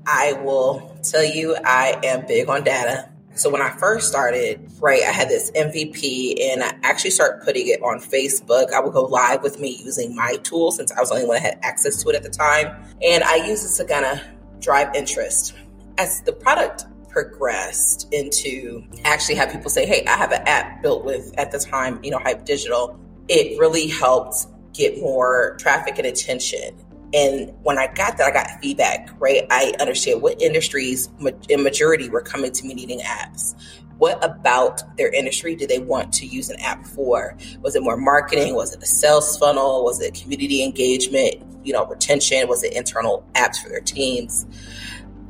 I 0.06 0.32
will 0.44 0.98
tell 1.02 1.24
you 1.24 1.56
I 1.62 2.00
am 2.04 2.24
big 2.26 2.48
on 2.48 2.64
data. 2.64 3.10
So 3.36 3.50
when 3.50 3.60
I 3.60 3.68
first 3.76 4.08
started, 4.08 4.66
right, 4.80 5.02
I 5.02 5.12
had 5.12 5.28
this 5.28 5.50
MVP 5.50 6.40
and 6.40 6.62
I 6.62 6.74
actually 6.82 7.10
started 7.10 7.44
putting 7.44 7.68
it 7.68 7.82
on 7.82 8.00
Facebook. 8.00 8.72
I 8.72 8.80
would 8.80 8.94
go 8.94 9.04
live 9.04 9.42
with 9.42 9.60
me 9.60 9.78
using 9.84 10.16
my 10.16 10.36
tool 10.42 10.72
since 10.72 10.90
I 10.90 11.00
was 11.00 11.10
the 11.10 11.16
only 11.16 11.26
one 11.26 11.34
that 11.36 11.42
had 11.42 11.58
access 11.62 12.02
to 12.02 12.08
it 12.08 12.16
at 12.16 12.22
the 12.22 12.30
time. 12.30 12.82
And 13.02 13.22
I 13.24 13.36
used 13.46 13.62
this 13.62 13.76
to 13.76 13.84
kind 13.84 14.06
of 14.06 14.20
drive 14.58 14.94
interest. 14.94 15.54
As 15.98 16.22
the 16.22 16.32
product 16.32 16.86
progressed 17.10 18.08
into 18.10 18.82
actually 19.04 19.34
have 19.34 19.52
people 19.52 19.68
say, 19.68 19.84
hey, 19.84 20.06
I 20.06 20.16
have 20.16 20.32
an 20.32 20.42
app 20.48 20.82
built 20.82 21.04
with, 21.04 21.38
at 21.38 21.52
the 21.52 21.58
time, 21.58 22.02
you 22.02 22.10
know, 22.10 22.18
Hype 22.18 22.46
Digital, 22.46 22.98
it 23.28 23.58
really 23.58 23.86
helped 23.86 24.46
get 24.72 24.98
more 24.98 25.56
traffic 25.58 25.98
and 25.98 26.06
attention 26.06 26.74
and 27.14 27.52
when 27.62 27.78
I 27.78 27.86
got 27.86 28.18
that, 28.18 28.28
I 28.28 28.30
got 28.32 28.60
feedback, 28.60 29.10
right? 29.20 29.46
I 29.50 29.72
understood 29.80 30.20
what 30.20 30.40
industries 30.42 31.08
in 31.48 31.62
majority 31.62 32.08
were 32.08 32.20
coming 32.20 32.52
to 32.52 32.66
me 32.66 32.74
needing 32.74 33.00
apps. 33.00 33.54
What 33.98 34.22
about 34.22 34.82
their 34.98 35.10
industry 35.10 35.54
did 35.54 35.70
they 35.70 35.78
want 35.78 36.12
to 36.14 36.26
use 36.26 36.50
an 36.50 36.60
app 36.60 36.84
for? 36.84 37.36
Was 37.62 37.76
it 37.76 37.82
more 37.82 37.96
marketing? 37.96 38.54
Was 38.54 38.74
it 38.74 38.82
a 38.82 38.86
sales 38.86 39.38
funnel? 39.38 39.84
Was 39.84 40.00
it 40.02 40.14
community 40.14 40.62
engagement? 40.62 41.36
You 41.64 41.72
know, 41.72 41.86
retention? 41.86 42.46
Was 42.48 42.62
it 42.62 42.74
internal 42.74 43.24
apps 43.34 43.56
for 43.56 43.68
their 43.70 43.80
teams? 43.80 44.46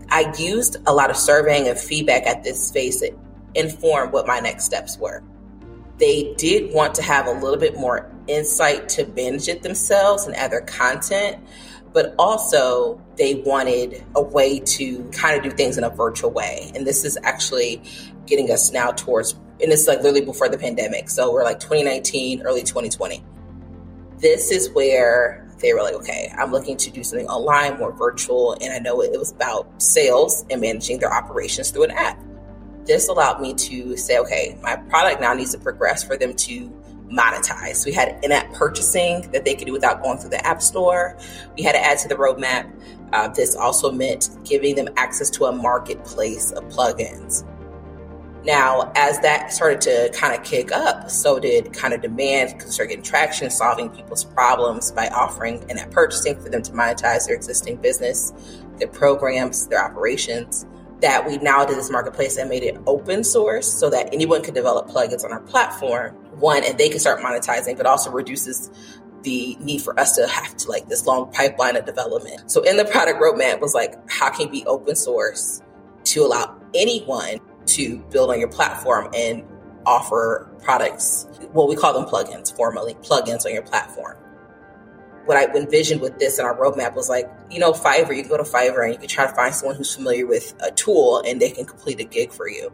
I 0.09 0.33
used 0.39 0.77
a 0.87 0.93
lot 0.93 1.11
of 1.11 1.17
surveying 1.17 1.69
and 1.69 1.79
feedback 1.79 2.27
at 2.27 2.43
this 2.43 2.63
space 2.63 3.01
that 3.01 3.17
informed 3.55 4.13
what 4.13 4.27
my 4.27 4.41
next 4.41 4.65
steps 4.65 4.99
were. 4.99 5.23
They 5.99 6.35
did 6.37 6.73
want 6.73 6.95
to 6.97 7.03
have 7.03 7.27
a 7.27 7.33
little 7.33 7.59
bit 7.59 7.77
more 7.79 8.11
insight 8.27 8.89
to 8.91 9.07
manage 9.07 9.49
it 9.49 9.63
themselves 9.63 10.27
and 10.27 10.35
add 10.37 10.51
their 10.51 10.61
content, 10.63 11.39
but 11.93 12.15
also 12.19 13.01
they 13.17 13.37
wanted 13.37 14.05
a 14.15 14.23
way 14.23 14.61
to 14.61 15.03
kind 15.11 15.37
of 15.37 15.43
do 15.43 15.51
things 15.51 15.79
in 15.79 15.85
a 15.85 15.91
virtual 15.91 16.31
way. 16.31 16.71
And 16.75 16.87
this 16.87 17.05
is 17.05 17.19
actually 17.23 17.83
getting 18.27 18.51
us 18.51 18.73
now 18.73 18.91
towards, 18.91 19.33
and 19.61 19.73
it's 19.73 19.87
like 19.87 19.99
literally 19.99 20.25
before 20.25 20.49
the 20.49 20.59
pandemic. 20.59 21.09
So 21.09 21.33
we're 21.33 21.45
like 21.45 21.61
2019, 21.61 22.43
early 22.43 22.63
2020. 22.63 23.25
This 24.19 24.51
is 24.51 24.71
where 24.71 25.47
they 25.61 25.73
were 25.73 25.83
like, 25.83 25.95
okay, 25.95 26.33
I'm 26.37 26.53
looking 26.53 26.77
to 26.77 26.91
do 26.91 27.03
something 27.03 27.29
online, 27.29 27.79
more 27.79 27.93
virtual. 27.93 28.57
And 28.61 28.73
I 28.73 28.79
know 28.79 29.01
it 29.03 29.19
was 29.19 29.33
about 29.33 29.81
sales 29.81 30.45
and 30.51 30.61
managing 30.61 30.99
their 30.99 31.13
operations 31.13 31.71
through 31.71 31.85
an 31.85 31.93
app. 31.93 32.23
This 32.85 33.09
allowed 33.09 33.41
me 33.41 33.55
to 33.55 33.97
say, 33.97 34.19
okay, 34.19 34.59
my 34.63 34.77
product 34.77 35.21
now 35.21 35.33
needs 35.35 35.53
to 35.53 35.59
progress 35.59 36.05
for 36.05 36.17
them 36.17 36.35
to 36.37 36.71
monetize. 37.11 37.85
We 37.87 37.93
had 37.93 38.19
in 38.23 38.33
app 38.33 38.53
purchasing 38.53 39.31
that 39.33 39.45
they 39.45 39.55
could 39.55 39.67
do 39.67 39.73
without 39.73 40.03
going 40.03 40.19
through 40.19 40.31
the 40.31 40.45
App 40.47 40.63
Store. 40.63 41.17
We 41.57 41.63
had 41.63 41.73
to 41.73 41.85
add 41.85 41.99
to 41.99 42.09
the 42.09 42.17
roadmap. 42.17 42.71
Uh, 43.13 43.29
this 43.29 43.55
also 43.55 43.93
meant 43.93 44.31
giving 44.45 44.75
them 44.75 44.89
access 44.97 45.31
to 45.31 45.45
a 45.47 45.53
marketplace 45.53 46.51
of 46.53 46.65
plugins. 46.65 47.45
Now, 48.45 48.93
as 48.95 49.19
that 49.21 49.53
started 49.53 49.81
to 49.83 50.17
kind 50.17 50.33
of 50.33 50.45
kick 50.45 50.71
up, 50.71 51.11
so 51.11 51.41
did 51.41 51.73
kind 51.73 51.93
of 51.93 52.01
demand 52.01 52.63
start 52.63 52.91
getting 52.91 53.03
traction, 53.03 53.51
solving 53.51 53.91
people's 53.91 54.25
problems 54.25 54.93
by 54.93 55.09
offering 55.09 55.65
in 55.69 55.79
app 55.79 55.91
purchasing 55.91 56.41
for 56.41 56.49
them 56.49 56.63
to 56.63 56.73
monetize 56.73 57.27
their 57.27 57.35
existing 57.35 57.77
business, 57.79 58.33
their 58.79 58.87
programs, 58.89 59.67
their 59.67 59.85
operations. 59.85 60.65
That 61.01 61.27
we 61.27 61.37
now 61.39 61.65
did 61.65 61.77
this 61.77 61.91
marketplace 61.91 62.39
and 62.39 62.49
made 62.49 62.63
it 62.63 62.79
open 62.87 63.23
source 63.23 63.71
so 63.71 63.91
that 63.91 64.13
anyone 64.15 64.43
could 64.43 64.55
develop 64.55 64.89
plugins 64.89 65.25
on 65.25 65.33
our 65.33 65.41
platform, 65.41 66.15
one, 66.39 66.65
and 66.65 66.79
they 66.79 66.89
can 66.89 67.01
start 67.01 67.21
monetizing, 67.21 67.77
but 67.77 67.87
also 67.87 68.11
reduces 68.11 68.71
the 69.23 69.57
need 69.61 69.83
for 69.83 69.99
us 69.99 70.17
to 70.17 70.27
have 70.27 70.57
to 70.57 70.69
like 70.69 70.89
this 70.89 71.07
long 71.07 71.31
pipeline 71.33 71.77
of 71.77 71.85
development. 71.85 72.51
So 72.51 72.63
in 72.63 72.77
the 72.77 72.85
product 72.85 73.21
roadmap 73.21 73.61
was 73.61 73.75
like, 73.75 73.95
how 74.11 74.31
can 74.31 74.51
we 74.51 74.65
open 74.65 74.97
source 74.97 75.61
to 76.05 76.23
allow 76.25 76.57
anyone 76.75 77.41
to 77.67 77.99
build 78.11 78.31
on 78.31 78.39
your 78.39 78.49
platform 78.49 79.11
and 79.15 79.45
offer 79.87 80.51
products. 80.63 81.27
Well, 81.53 81.69
we 81.69 81.77
call 81.77 81.93
them 81.93 82.05
plugins 82.05 82.55
formally, 82.55 82.95
plugins 82.95 83.47
on 83.47 83.53
your 83.53 83.63
platform. 83.63 84.17
What 85.27 85.37
I 85.37 85.53
envisioned 85.55 86.01
with 86.01 86.19
this 86.19 86.39
in 86.39 86.45
our 86.45 86.57
roadmap 86.57 86.95
was 86.95 87.09
like, 87.09 87.31
you 87.51 87.59
know, 87.59 87.73
Fiverr, 87.73 88.17
you 88.17 88.23
can 88.23 88.31
go 88.31 88.37
to 88.37 88.45
Fiverr 88.45 88.85
and 88.85 88.93
you 88.93 88.99
can 88.99 89.09
try 89.09 89.27
to 89.27 89.35
find 89.35 89.55
someone 89.55 89.77
who's 89.77 89.95
familiar 89.95 90.27
with 90.27 90.55
a 90.61 90.71
tool 90.71 91.23
and 91.27 91.41
they 91.41 91.51
can 91.51 91.67
complete 91.67 92.01
a 92.01 92.05
gig 92.05 92.33
for 92.33 92.49
you. 92.49 92.73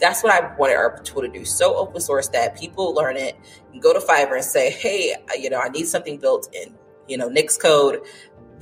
That's 0.00 0.22
what 0.22 0.32
I 0.32 0.54
wanted 0.56 0.76
our 0.76 1.00
tool 1.02 1.22
to 1.22 1.28
do. 1.28 1.44
So 1.44 1.76
open 1.76 2.00
source 2.00 2.28
that 2.28 2.58
people 2.58 2.92
learn 2.92 3.16
it 3.16 3.36
and 3.72 3.80
go 3.80 3.92
to 3.92 4.00
Fiverr 4.00 4.34
and 4.34 4.44
say, 4.44 4.70
hey, 4.70 5.14
uh, 5.14 5.34
you 5.38 5.48
know, 5.48 5.60
I 5.60 5.68
need 5.68 5.86
something 5.86 6.18
built 6.18 6.48
in, 6.54 6.74
you 7.08 7.16
know, 7.16 7.28
Nix 7.28 7.56
code 7.56 8.00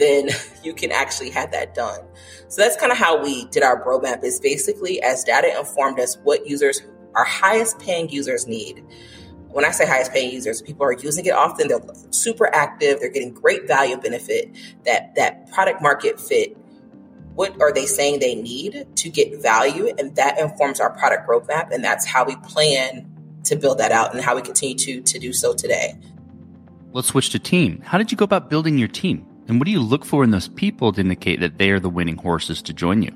then 0.00 0.30
you 0.64 0.74
can 0.74 0.90
actually 0.90 1.30
have 1.30 1.52
that 1.52 1.74
done. 1.74 2.00
So 2.48 2.62
that's 2.62 2.76
kind 2.76 2.90
of 2.90 2.98
how 2.98 3.22
we 3.22 3.44
did 3.46 3.62
our 3.62 3.84
roadmap 3.84 4.24
is 4.24 4.40
basically 4.40 5.00
as 5.02 5.22
data 5.22 5.56
informed 5.56 6.00
us 6.00 6.18
what 6.24 6.48
users, 6.48 6.82
our 7.14 7.24
highest 7.24 7.78
paying 7.78 8.08
users 8.08 8.48
need. 8.48 8.84
When 9.52 9.64
I 9.64 9.72
say 9.72 9.86
highest 9.86 10.12
paying 10.12 10.32
users, 10.32 10.62
people 10.62 10.84
are 10.84 10.92
using 10.92 11.26
it 11.26 11.32
often, 11.32 11.68
they're 11.68 11.80
super 12.10 12.54
active, 12.54 13.00
they're 13.00 13.10
getting 13.10 13.32
great 13.32 13.66
value 13.66 13.96
benefit, 13.96 14.48
that 14.84 15.14
that 15.16 15.50
product 15.50 15.82
market 15.82 16.20
fit. 16.20 16.56
What 17.34 17.60
are 17.60 17.72
they 17.72 17.86
saying 17.86 18.20
they 18.20 18.34
need 18.34 18.86
to 18.96 19.10
get 19.10 19.40
value? 19.42 19.92
And 19.98 20.14
that 20.16 20.38
informs 20.38 20.78
our 20.78 20.90
product 20.90 21.28
roadmap. 21.28 21.72
And 21.72 21.82
that's 21.82 22.04
how 22.04 22.24
we 22.24 22.36
plan 22.36 23.10
to 23.44 23.56
build 23.56 23.78
that 23.78 23.92
out 23.92 24.14
and 24.14 24.22
how 24.22 24.36
we 24.36 24.42
continue 24.42 24.76
to, 24.76 25.00
to 25.00 25.18
do 25.18 25.32
so 25.32 25.54
today. 25.54 25.98
Let's 26.92 27.08
switch 27.08 27.30
to 27.30 27.38
team. 27.38 27.80
How 27.82 27.98
did 27.98 28.12
you 28.12 28.18
go 28.18 28.24
about 28.24 28.50
building 28.50 28.76
your 28.78 28.88
team? 28.88 29.26
And 29.48 29.58
what 29.58 29.64
do 29.64 29.70
you 29.70 29.80
look 29.80 30.04
for 30.04 30.22
in 30.22 30.30
those 30.30 30.48
people 30.48 30.92
to 30.92 31.00
indicate 31.00 31.40
that 31.40 31.58
they 31.58 31.70
are 31.70 31.80
the 31.80 31.88
winning 31.88 32.16
horses 32.16 32.62
to 32.62 32.72
join 32.72 33.02
you? 33.02 33.12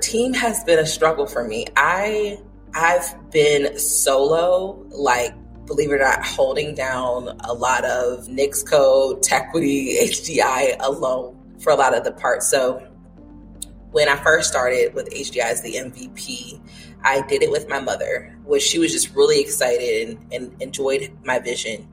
Team 0.00 0.32
has 0.32 0.64
been 0.64 0.78
a 0.78 0.86
struggle 0.86 1.26
for 1.26 1.46
me. 1.46 1.66
I 1.76 2.38
I've 2.74 3.30
been 3.30 3.78
solo, 3.78 4.84
like 4.90 5.34
believe 5.66 5.90
it 5.90 5.94
or 5.94 5.98
not, 5.98 6.24
holding 6.24 6.74
down 6.74 7.28
a 7.44 7.52
lot 7.52 7.84
of 7.84 8.28
Nix 8.28 8.62
code, 8.62 9.22
Tequity, 9.22 9.96
HDI 10.02 10.76
alone 10.80 11.36
for 11.60 11.72
a 11.72 11.76
lot 11.76 11.96
of 11.96 12.04
the 12.04 12.12
parts. 12.12 12.50
So 12.50 12.86
when 13.92 14.08
I 14.08 14.16
first 14.16 14.50
started 14.50 14.94
with 14.94 15.10
HDI 15.10 15.42
as 15.42 15.62
the 15.62 15.74
MVP, 15.74 16.60
I 17.02 17.22
did 17.26 17.42
it 17.42 17.50
with 17.50 17.68
my 17.68 17.80
mother, 17.80 18.36
which 18.44 18.62
she 18.62 18.78
was 18.78 18.92
just 18.92 19.14
really 19.14 19.40
excited 19.40 20.08
and, 20.08 20.32
and 20.32 20.62
enjoyed 20.62 21.16
my 21.24 21.38
vision. 21.38 21.88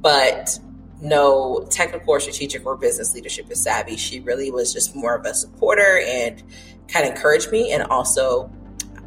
But 0.00 0.58
no 1.00 1.66
technical 1.70 2.10
or 2.10 2.20
strategic 2.20 2.64
or 2.64 2.76
business 2.76 3.14
leadership 3.14 3.50
is 3.50 3.62
savvy. 3.62 3.96
She 3.96 4.20
really 4.20 4.50
was 4.50 4.72
just 4.72 4.94
more 4.94 5.14
of 5.14 5.24
a 5.26 5.34
supporter 5.34 6.00
and 6.04 6.42
kind 6.88 7.06
of 7.06 7.14
encouraged 7.14 7.50
me. 7.50 7.72
And 7.72 7.82
also, 7.84 8.50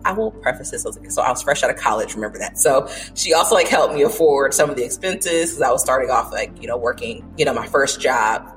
I 0.06 0.14
will 0.14 0.32
preface 0.32 0.72
this. 0.72 0.86
So 1.10 1.22
I 1.22 1.30
was 1.30 1.44
fresh 1.44 1.64
out 1.64 1.70
of 1.70 1.78
college. 1.78 2.16
Remember 2.16 2.40
that. 2.40 2.58
So 2.58 2.90
she 3.16 3.34
also 3.34 3.56
like 3.56 3.68
helped 3.68 3.94
me 3.94 4.04
afford 4.04 4.54
some 4.54 4.70
of 4.70 4.76
the 4.76 4.84
expenses 4.84 5.52
because 5.52 5.62
I 5.62 5.72
was 5.72 5.82
starting 5.82 6.10
off 6.10 6.32
like 6.32 6.62
you 6.62 6.68
know 6.68 6.78
working 6.78 7.32
you 7.38 7.46
know 7.46 7.54
my 7.54 7.68
first 7.68 8.00
job 8.00 8.50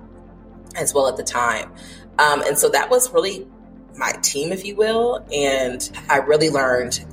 as 0.76 0.94
well 0.94 1.08
at 1.08 1.16
the 1.16 1.24
time. 1.24 1.72
Um, 2.18 2.42
and 2.42 2.58
so 2.58 2.68
that 2.70 2.90
was 2.90 3.12
really 3.12 3.46
my 3.96 4.12
team, 4.22 4.52
if 4.52 4.64
you 4.64 4.76
will. 4.76 5.26
And 5.32 5.90
I 6.08 6.18
really 6.18 6.50
learned 6.50 7.04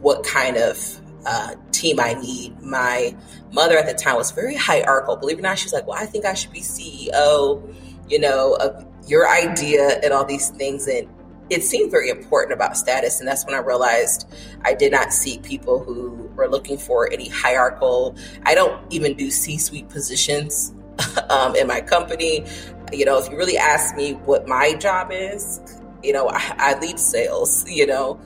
what 0.00 0.24
kind 0.24 0.56
of 0.56 1.00
uh, 1.26 1.54
team 1.72 2.00
I 2.00 2.14
need. 2.14 2.60
My 2.60 3.16
mother 3.52 3.78
at 3.78 3.86
the 3.86 3.94
time 3.94 4.16
was 4.16 4.30
very 4.30 4.56
hierarchical. 4.56 5.16
Believe 5.16 5.38
it 5.38 5.40
or 5.40 5.42
not, 5.42 5.58
she 5.58 5.66
was 5.66 5.72
like, 5.72 5.86
"Well, 5.86 5.98
I 6.00 6.06
think 6.06 6.24
I 6.24 6.34
should 6.34 6.52
be 6.52 6.60
CEO." 6.60 7.74
You 8.08 8.18
know, 8.18 8.54
of 8.56 8.86
your 9.08 9.28
idea 9.28 10.00
and 10.02 10.12
all 10.12 10.24
these 10.24 10.50
things, 10.50 10.86
and 10.86 11.08
it 11.50 11.62
seemed 11.62 11.90
very 11.90 12.08
important 12.08 12.52
about 12.52 12.76
status. 12.76 13.20
And 13.20 13.28
that's 13.28 13.44
when 13.44 13.54
I 13.54 13.58
realized 13.58 14.32
I 14.62 14.74
did 14.74 14.92
not 14.92 15.12
seek 15.12 15.42
people 15.42 15.82
who 15.82 16.30
were 16.34 16.48
looking 16.48 16.78
for 16.78 17.12
any 17.12 17.28
hierarchical. 17.28 18.16
I 18.44 18.54
don't 18.54 18.80
even 18.92 19.14
do 19.14 19.30
C-suite 19.30 19.88
positions 19.88 20.74
um, 21.30 21.54
in 21.56 21.66
my 21.66 21.80
company. 21.80 22.44
You 22.92 23.04
know, 23.04 23.18
if 23.18 23.30
you 23.30 23.36
really 23.36 23.58
ask 23.58 23.96
me 23.96 24.12
what 24.12 24.46
my 24.46 24.74
job 24.74 25.10
is, 25.12 25.60
you 26.02 26.12
know, 26.12 26.28
I, 26.28 26.54
I 26.58 26.78
lead 26.78 26.98
sales. 26.98 27.68
You 27.68 27.86
know, 27.86 28.20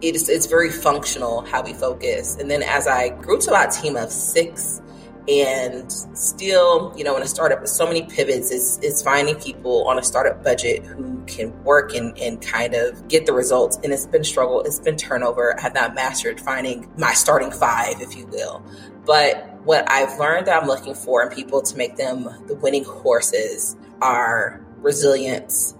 it's 0.00 0.28
it's 0.28 0.46
very 0.46 0.70
functional 0.70 1.42
how 1.42 1.62
we 1.62 1.72
focus. 1.72 2.36
And 2.36 2.50
then 2.50 2.62
as 2.62 2.86
I 2.86 3.10
grew 3.10 3.38
to 3.42 3.54
a 3.54 3.70
team 3.70 3.96
of 3.96 4.10
six 4.10 4.80
and 5.28 5.90
still, 5.90 6.94
you 6.96 7.02
know, 7.02 7.16
in 7.16 7.22
a 7.22 7.26
startup 7.26 7.60
with 7.60 7.70
so 7.70 7.86
many 7.86 8.02
pivots, 8.02 8.50
it's, 8.52 8.78
it's 8.80 9.02
finding 9.02 9.34
people 9.36 9.86
on 9.88 9.98
a 9.98 10.02
startup 10.02 10.44
budget 10.44 10.84
who 10.84 11.22
can 11.26 11.52
work 11.64 11.94
and, 11.94 12.16
and 12.18 12.40
kind 12.40 12.74
of 12.74 13.08
get 13.08 13.26
the 13.26 13.32
results. 13.32 13.78
And 13.82 13.92
it's 13.92 14.06
been 14.06 14.22
struggle. 14.22 14.62
It's 14.62 14.78
been 14.78 14.96
turnover. 14.96 15.58
I 15.58 15.62
have 15.62 15.74
not 15.74 15.94
mastered 15.94 16.40
finding 16.40 16.88
my 16.96 17.12
starting 17.12 17.50
five, 17.50 18.00
if 18.00 18.16
you 18.16 18.26
will. 18.26 18.64
But 19.04 19.52
what 19.64 19.90
I've 19.90 20.18
learned 20.18 20.46
that 20.46 20.62
I'm 20.62 20.68
looking 20.68 20.94
for 20.94 21.22
in 21.24 21.34
people 21.34 21.60
to 21.62 21.76
make 21.76 21.96
them 21.96 22.28
the 22.46 22.54
winning 22.54 22.84
horses 22.84 23.76
are 24.00 24.64
resilience, 24.78 25.76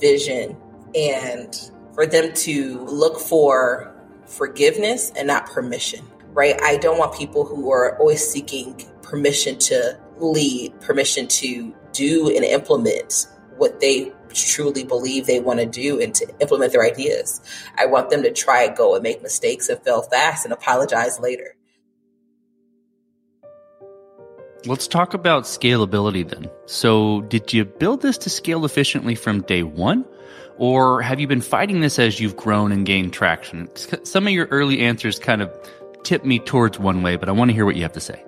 vision, 0.00 0.56
and 0.94 1.70
for 1.94 2.06
them 2.06 2.32
to 2.32 2.80
look 2.84 3.18
for 3.18 3.94
forgiveness 4.26 5.12
and 5.16 5.26
not 5.26 5.46
permission, 5.46 6.04
right? 6.36 6.54
I 6.62 6.76
don't 6.76 6.98
want 6.98 7.14
people 7.14 7.44
who 7.46 7.72
are 7.72 7.98
always 7.98 8.24
seeking 8.24 8.86
permission 9.02 9.58
to 9.58 9.98
lead, 10.18 10.78
permission 10.80 11.26
to 11.28 11.74
do 11.92 12.28
and 12.28 12.44
implement 12.44 13.26
what 13.56 13.80
they 13.80 14.12
truly 14.34 14.84
believe 14.84 15.26
they 15.26 15.40
want 15.40 15.60
to 15.60 15.66
do 15.66 15.98
and 15.98 16.14
to 16.14 16.26
implement 16.40 16.72
their 16.72 16.84
ideas. 16.84 17.40
I 17.78 17.86
want 17.86 18.10
them 18.10 18.22
to 18.22 18.32
try, 18.32 18.64
and 18.64 18.76
go 18.76 18.94
and 18.94 19.02
make 19.02 19.22
mistakes 19.22 19.70
and 19.70 19.82
fail 19.82 20.02
fast 20.02 20.44
and 20.44 20.52
apologize 20.52 21.18
later. 21.18 21.56
Let's 24.66 24.86
talk 24.86 25.14
about 25.14 25.44
scalability 25.44 26.28
then. 26.28 26.50
So, 26.66 27.22
did 27.22 27.52
you 27.52 27.64
build 27.64 28.02
this 28.02 28.18
to 28.18 28.30
scale 28.30 28.66
efficiently 28.66 29.14
from 29.14 29.40
day 29.42 29.62
one? 29.62 30.04
Or 30.58 31.02
have 31.02 31.20
you 31.20 31.26
been 31.26 31.42
fighting 31.42 31.80
this 31.80 31.98
as 31.98 32.18
you've 32.18 32.36
grown 32.36 32.72
and 32.72 32.84
gained 32.84 33.12
traction? 33.12 33.68
Some 34.04 34.26
of 34.26 34.32
your 34.32 34.46
early 34.46 34.80
answers 34.80 35.18
kind 35.18 35.42
of 35.42 35.50
tip 36.06 36.24
me 36.24 36.38
towards 36.38 36.78
one 36.78 37.02
way, 37.02 37.16
but 37.16 37.28
I 37.28 37.32
want 37.32 37.50
to 37.50 37.54
hear 37.54 37.64
what 37.64 37.74
you 37.74 37.82
have 37.82 37.92
to 37.94 38.00
say. 38.00 38.22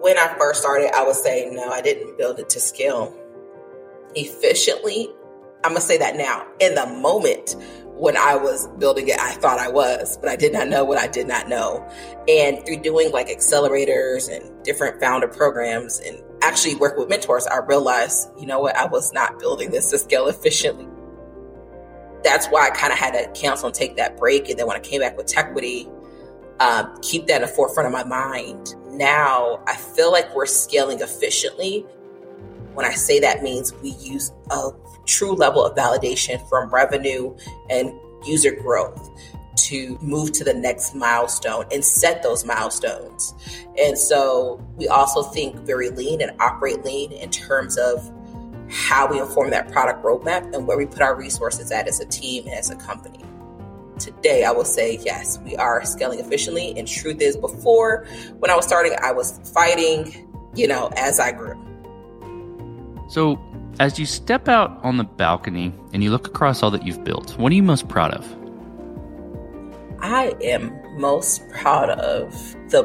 When 0.00 0.18
I 0.18 0.34
first 0.38 0.60
started, 0.60 0.90
I 0.92 1.06
would 1.06 1.14
say, 1.14 1.48
no, 1.52 1.70
I 1.70 1.80
didn't 1.80 2.18
build 2.18 2.40
it 2.40 2.48
to 2.50 2.60
scale 2.60 3.16
efficiently. 4.16 5.08
I'm 5.62 5.70
going 5.70 5.80
to 5.80 5.86
say 5.86 5.98
that 5.98 6.16
now. 6.16 6.46
In 6.58 6.74
the 6.74 6.86
moment 6.86 7.54
when 7.94 8.16
I 8.16 8.34
was 8.34 8.66
building 8.78 9.06
it, 9.08 9.20
I 9.20 9.32
thought 9.32 9.60
I 9.60 9.68
was, 9.68 10.18
but 10.18 10.28
I 10.28 10.34
did 10.34 10.52
not 10.52 10.66
know 10.66 10.84
what 10.84 10.98
I 10.98 11.06
did 11.06 11.28
not 11.28 11.48
know. 11.48 11.88
And 12.26 12.64
through 12.66 12.80
doing 12.80 13.12
like 13.12 13.28
accelerators 13.28 14.28
and 14.28 14.64
different 14.64 15.00
founder 15.00 15.28
programs 15.28 16.00
and 16.00 16.20
actually 16.42 16.74
work 16.74 16.96
with 16.96 17.08
mentors, 17.08 17.46
I 17.46 17.58
realized, 17.58 18.30
you 18.36 18.46
know 18.46 18.58
what, 18.58 18.74
I 18.74 18.86
was 18.86 19.12
not 19.12 19.38
building 19.38 19.70
this 19.70 19.90
to 19.90 19.98
scale 19.98 20.26
efficiently. 20.26 20.88
That's 22.24 22.48
why 22.48 22.66
I 22.66 22.70
kind 22.70 22.92
of 22.92 22.98
had 22.98 23.12
to 23.12 23.40
cancel 23.40 23.66
and 23.66 23.74
take 23.74 23.96
that 23.96 24.16
break. 24.16 24.48
And 24.48 24.58
then 24.58 24.66
when 24.66 24.76
I 24.76 24.80
came 24.80 25.02
back 25.02 25.16
with 25.16 25.26
Tequity, 25.26 25.88
um, 26.60 26.96
keep 27.02 27.26
that 27.26 27.42
at 27.42 27.48
the 27.48 27.54
forefront 27.54 27.86
of 27.86 27.92
my 27.92 28.04
mind. 28.04 28.74
Now 28.90 29.62
I 29.66 29.76
feel 29.76 30.12
like 30.12 30.34
we're 30.34 30.46
scaling 30.46 31.00
efficiently. 31.00 31.80
When 32.74 32.86
I 32.86 32.92
say 32.92 33.18
that 33.20 33.42
means 33.42 33.74
we 33.82 33.90
use 33.90 34.30
a 34.50 34.70
true 35.06 35.32
level 35.32 35.64
of 35.64 35.76
validation 35.76 36.46
from 36.48 36.70
revenue 36.70 37.34
and 37.68 37.92
user 38.24 38.52
growth 38.52 39.10
to 39.56 39.98
move 40.00 40.32
to 40.32 40.44
the 40.44 40.54
next 40.54 40.94
milestone 40.94 41.64
and 41.72 41.84
set 41.84 42.22
those 42.22 42.44
milestones. 42.44 43.34
And 43.78 43.98
so 43.98 44.64
we 44.76 44.88
also 44.88 45.22
think 45.22 45.56
very 45.56 45.90
lean 45.90 46.20
and 46.20 46.32
operate 46.40 46.84
lean 46.84 47.12
in 47.12 47.30
terms 47.30 47.76
of 47.76 48.10
how 48.70 49.10
we 49.10 49.20
inform 49.20 49.50
that 49.50 49.70
product 49.72 50.02
roadmap 50.04 50.54
and 50.54 50.66
where 50.66 50.78
we 50.78 50.86
put 50.86 51.02
our 51.02 51.16
resources 51.16 51.72
at 51.72 51.88
as 51.88 52.00
a 52.00 52.06
team 52.06 52.46
and 52.46 52.54
as 52.54 52.70
a 52.70 52.76
company. 52.76 53.24
Today, 54.00 54.44
I 54.44 54.50
will 54.50 54.64
say, 54.64 54.98
yes, 55.04 55.38
we 55.44 55.54
are 55.56 55.84
scaling 55.84 56.20
efficiently. 56.20 56.72
And 56.76 56.88
truth 56.88 57.20
is, 57.20 57.36
before 57.36 58.06
when 58.38 58.50
I 58.50 58.56
was 58.56 58.66
starting, 58.66 58.96
I 59.02 59.12
was 59.12 59.38
fighting, 59.52 60.26
you 60.54 60.66
know, 60.66 60.90
as 60.96 61.20
I 61.20 61.32
grew. 61.32 61.54
So, 63.08 63.38
as 63.78 63.98
you 63.98 64.06
step 64.06 64.48
out 64.48 64.80
on 64.82 64.96
the 64.96 65.04
balcony 65.04 65.72
and 65.92 66.02
you 66.02 66.10
look 66.10 66.26
across 66.26 66.62
all 66.62 66.70
that 66.70 66.86
you've 66.86 67.04
built, 67.04 67.36
what 67.38 67.52
are 67.52 67.54
you 67.54 67.62
most 67.62 67.88
proud 67.88 68.12
of? 68.12 68.26
I 70.00 70.34
am 70.42 70.72
most 70.98 71.46
proud 71.50 71.90
of 71.90 72.32
the 72.70 72.84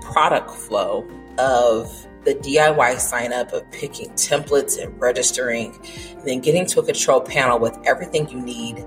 product 0.00 0.50
flow 0.50 1.08
of 1.38 2.06
the 2.24 2.34
DIY 2.34 2.98
sign 2.98 3.32
up 3.32 3.52
of 3.52 3.70
picking 3.70 4.10
templates 4.10 4.82
and 4.82 4.98
registering, 5.00 5.74
and 6.10 6.24
then 6.26 6.40
getting 6.40 6.66
to 6.66 6.80
a 6.80 6.84
control 6.84 7.20
panel 7.20 7.58
with 7.58 7.78
everything 7.86 8.28
you 8.28 8.40
need 8.40 8.84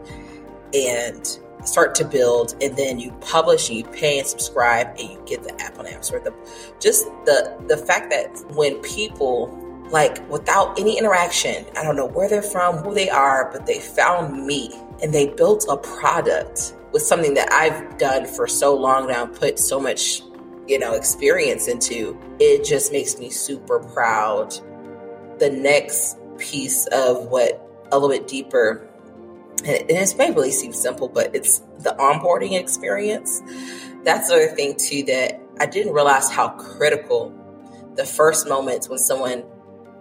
and 0.73 1.39
start 1.65 1.95
to 1.95 2.05
build 2.05 2.55
and 2.61 2.75
then 2.77 2.99
you 2.99 3.11
publish 3.21 3.69
and 3.69 3.77
you 3.77 3.83
pay 3.85 4.19
and 4.19 4.27
subscribe 4.27 4.87
and 4.99 5.09
you 5.09 5.23
get 5.25 5.43
the 5.43 5.61
app 5.61 5.79
on 5.79 5.87
App 5.87 6.03
Store. 6.03 6.19
The, 6.19 6.33
just 6.79 7.05
the 7.25 7.55
the 7.67 7.77
fact 7.77 8.09
that 8.11 8.29
when 8.55 8.81
people 8.81 9.59
like 9.89 10.27
without 10.29 10.79
any 10.79 10.97
interaction, 10.97 11.65
I 11.77 11.83
don't 11.83 11.95
know 11.95 12.07
where 12.07 12.27
they're 12.27 12.41
from, 12.41 12.77
who 12.77 12.93
they 12.93 13.09
are, 13.09 13.51
but 13.51 13.65
they 13.65 13.79
found 13.79 14.45
me 14.45 14.71
and 15.01 15.13
they 15.13 15.27
built 15.27 15.65
a 15.69 15.77
product 15.77 16.75
with 16.91 17.01
something 17.01 17.33
that 17.33 17.51
I've 17.51 17.97
done 17.97 18.25
for 18.25 18.47
so 18.47 18.75
long 18.75 19.07
now, 19.07 19.25
put 19.25 19.59
so 19.59 19.79
much, 19.79 20.21
you 20.67 20.79
know, 20.79 20.93
experience 20.93 21.67
into, 21.67 22.17
it 22.39 22.63
just 22.63 22.91
makes 22.91 23.17
me 23.17 23.29
super 23.29 23.79
proud. 23.79 24.53
The 25.39 25.49
next 25.49 26.17
piece 26.37 26.87
of 26.87 27.27
what 27.27 27.59
a 27.91 27.99
little 27.99 28.09
bit 28.09 28.27
deeper, 28.27 28.87
and 29.65 29.89
it 29.89 30.17
may 30.17 30.31
really 30.31 30.51
seem 30.51 30.73
simple, 30.73 31.07
but 31.07 31.35
it's 31.35 31.59
the 31.79 31.95
onboarding 31.99 32.59
experience. 32.59 33.41
That's 34.03 34.29
the 34.29 34.35
other 34.35 34.47
thing 34.47 34.75
too 34.77 35.03
that 35.03 35.41
I 35.59 35.65
didn't 35.65 35.93
realize 35.93 36.29
how 36.29 36.49
critical 36.49 37.33
the 37.95 38.05
first 38.05 38.47
moments 38.47 38.89
when 38.89 38.99
someone 38.99 39.43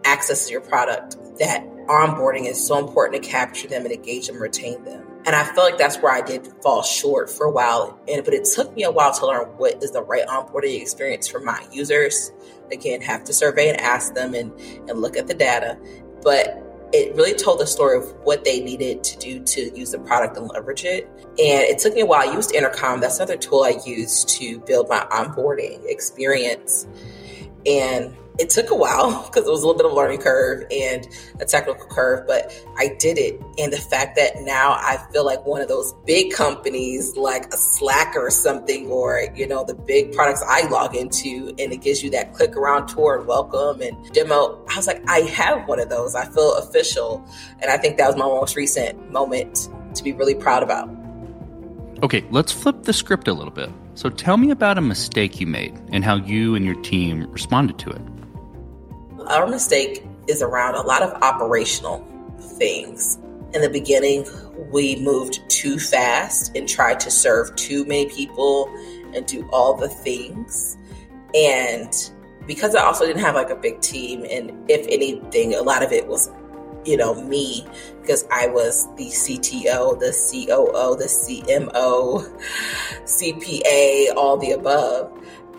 accesses 0.05 0.51
your 0.51 0.61
product, 0.61 1.17
that 1.39 1.65
onboarding 1.87 2.47
is 2.47 2.65
so 2.65 2.79
important 2.79 3.23
to 3.23 3.29
capture 3.29 3.69
them 3.69 3.85
and 3.85 3.93
engage 3.93 4.27
them, 4.27 4.41
retain 4.41 4.83
them. 4.85 5.07
And 5.25 5.37
I 5.37 5.45
feel 5.45 5.63
like 5.63 5.79
that's 5.79 5.99
where 5.99 6.13
I 6.13 6.21
did 6.21 6.47
fall 6.63 6.83
short 6.83 7.31
for 7.31 7.47
a 7.47 7.51
while. 7.51 7.99
And 8.09 8.25
but 8.25 8.35
it 8.35 8.45
took 8.45 8.75
me 8.75 8.83
a 8.83 8.91
while 8.91 9.13
to 9.15 9.27
learn 9.27 9.47
what 9.57 9.83
is 9.83 9.93
the 9.93 10.03
right 10.03 10.27
onboarding 10.27 10.81
experience 10.81 11.29
for 11.29 11.41
my 11.41 11.65
users. 11.71 12.33
Again, 12.73 13.01
have 13.03 13.25
to 13.25 13.33
survey 13.33 13.69
and 13.69 13.81
ask 13.81 14.15
them 14.15 14.35
and, 14.35 14.53
and 14.89 15.01
look 15.01 15.17
at 15.17 15.29
the 15.29 15.35
data. 15.35 15.79
But 16.23 16.62
it 16.93 17.15
really 17.15 17.35
told 17.35 17.59
the 17.59 17.67
story 17.67 17.97
of 17.97 18.13
what 18.23 18.45
they 18.45 18.61
needed 18.61 19.03
to 19.03 19.19
do 19.19 19.41
to 19.41 19.79
use 19.79 19.93
the 19.93 19.99
product 19.99 20.37
and 20.37 20.49
leverage 20.49 20.85
it. 20.85 21.09
And 21.23 21.63
it 21.63 21.79
took 21.79 21.95
me 21.95 22.03
a 22.03 22.07
while. 22.07 22.29
I 22.29 22.33
used 22.33 22.55
Intercom. 22.55 23.01
That's 23.01 23.17
another 23.17 23.37
tool 23.37 23.63
I 23.63 23.81
used 23.87 24.29
to 24.31 24.61
build 24.61 24.89
my 24.89 25.07
onboarding 25.11 25.81
experience. 25.87 26.87
And 27.65 28.15
it 28.39 28.51
took 28.51 28.71
a 28.71 28.75
while 28.75 29.23
because 29.27 29.47
it 29.47 29.51
was 29.51 29.63
a 29.63 29.67
little 29.67 29.77
bit 29.77 29.87
of 29.87 29.93
a 29.93 29.95
learning 29.95 30.21
curve 30.21 30.65
and 30.71 31.07
a 31.41 31.45
technical 31.45 31.87
curve, 31.87 32.27
but 32.27 32.53
I 32.77 32.97
did 32.99 33.19
it. 33.19 33.41
And 33.59 33.73
the 33.73 33.79
fact 33.79 34.17
that 34.17 34.41
now 34.41 34.73
I 34.73 34.99
feel 35.13 35.25
like 35.25 35.45
one 35.45 35.61
of 35.61 35.69
those 35.69 35.93
big 36.07 36.33
companies 36.33 37.17
like 37.17 37.53
a 37.53 37.57
Slack 37.57 38.15
or 38.17 38.31
something, 38.31 38.89
or, 38.89 39.27
you 39.35 39.47
know, 39.47 39.65
the 39.65 39.75
big 39.75 40.13
products 40.13 40.43
I 40.49 40.67
log 40.69 40.95
into 40.95 41.55
and 41.59 41.73
it 41.73 41.83
gives 41.83 42.03
you 42.03 42.11
that 42.11 42.33
click 42.33 42.57
around 42.57 42.89
tour 42.89 43.19
and 43.19 43.27
welcome 43.27 43.83
and 43.83 44.13
demo. 44.13 44.65
I 44.69 44.77
was 44.77 44.87
like, 44.87 45.03
I 45.09 45.21
have 45.21 45.69
one 45.69 45.81
of 45.81 45.89
those. 45.89 46.15
I 46.15 46.25
feel 46.27 46.55
official. 46.57 47.25
And 47.61 47.71
I 47.71 47.77
think 47.77 47.99
that 47.99 48.07
was 48.07 48.17
my 48.17 48.25
most 48.25 48.57
recent 48.57 49.11
moment 49.11 49.69
to 49.95 50.03
be 50.03 50.13
really 50.13 50.35
proud 50.35 50.63
about. 50.63 50.89
Okay, 52.03 52.25
let's 52.31 52.51
flip 52.51 52.83
the 52.83 52.93
script 52.93 53.29
a 53.29 53.33
little 53.33 53.53
bit. 53.53 53.71
So 53.95 54.09
tell 54.09 54.39
me 54.39 54.51
about 54.51 54.79
a 54.79 54.81
mistake 54.81 55.39
you 55.39 55.47
made 55.47 55.79
and 55.93 56.03
how 56.03 56.17
you 56.17 56.55
and 56.55 56.65
your 56.65 56.81
team 56.83 57.31
responded 57.31 57.79
to 57.81 57.91
it. 57.91 58.01
Our 59.29 59.47
mistake 59.47 60.05
is 60.29 60.43
around 60.43 60.75
a 60.75 60.83
lot 60.83 61.03
of 61.03 61.11
operational 61.23 62.07
things. 62.59 63.19
In 63.55 63.61
the 63.61 63.69
beginning, 63.69 64.27
we 64.71 64.97
moved 64.97 65.41
too 65.49 65.79
fast 65.79 66.57
and 66.57 66.69
tried 66.69 67.01
to 67.01 67.11
serve 67.11 67.55
too 67.57 67.85
many 67.85 68.07
people 68.07 68.73
and 69.15 69.27
do 69.27 69.49
all 69.53 69.75
the 69.75 69.89
things. 69.89 70.77
And 71.35 71.93
because 72.47 72.75
I 72.75 72.83
also 72.83 73.07
didn't 73.07 73.23
have 73.23 73.35
like 73.35 73.51
a 73.51 73.57
big 73.57 73.81
team, 73.81 74.25
and 74.29 74.53
if 74.71 74.87
anything, 74.89 75.55
a 75.55 75.63
lot 75.63 75.83
of 75.83 75.93
it 75.93 76.07
was, 76.07 76.31
you 76.85 76.97
know, 76.97 77.15
me 77.23 77.67
because 78.01 78.27
I 78.31 78.47
was 78.49 78.87
the 78.97 79.07
CTO, 79.07 79.99
the 79.99 80.13
COO, 80.13 80.97
the 80.97 81.05
CMO, 81.05 82.41
CPA, 83.05 84.17
all 84.17 84.37
the 84.37 84.53
above. 84.53 85.13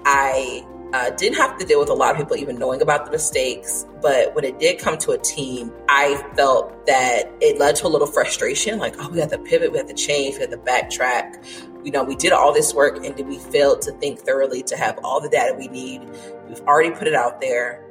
I 0.05 0.65
uh, 0.93 1.09
didn't 1.09 1.37
have 1.37 1.57
to 1.57 1.65
deal 1.65 1.79
with 1.79 1.89
a 1.89 1.93
lot 1.93 2.11
of 2.11 2.17
people 2.17 2.37
even 2.37 2.59
knowing 2.59 2.79
about 2.79 3.05
the 3.05 3.11
mistakes, 3.11 3.87
but 3.99 4.33
when 4.35 4.43
it 4.43 4.59
did 4.59 4.77
come 4.77 4.95
to 4.99 5.11
a 5.11 5.17
team, 5.17 5.73
I 5.89 6.23
felt 6.35 6.85
that 6.85 7.31
it 7.41 7.59
led 7.59 7.75
to 7.77 7.87
a 7.87 7.89
little 7.89 8.05
frustration. 8.05 8.77
Like, 8.77 8.93
oh, 8.99 9.09
we 9.09 9.19
had 9.19 9.29
to 9.29 9.39
pivot, 9.39 9.71
we 9.71 9.79
had 9.79 9.87
to 9.87 9.95
change, 9.95 10.35
we 10.35 10.41
had 10.41 10.51
to 10.51 10.57
backtrack. 10.57 11.83
You 11.83 11.91
know, 11.91 12.03
we 12.03 12.15
did 12.15 12.31
all 12.31 12.53
this 12.53 12.75
work, 12.75 13.03
and 13.03 13.15
did 13.15 13.27
we 13.27 13.39
failed 13.39 13.81
to 13.81 13.91
think 13.93 14.19
thoroughly 14.19 14.61
to 14.63 14.77
have 14.77 14.99
all 15.03 15.19
the 15.19 15.29
data 15.29 15.55
we 15.57 15.67
need. 15.67 16.01
We've 16.47 16.61
already 16.61 16.91
put 16.91 17.07
it 17.07 17.15
out 17.15 17.41
there. 17.41 17.83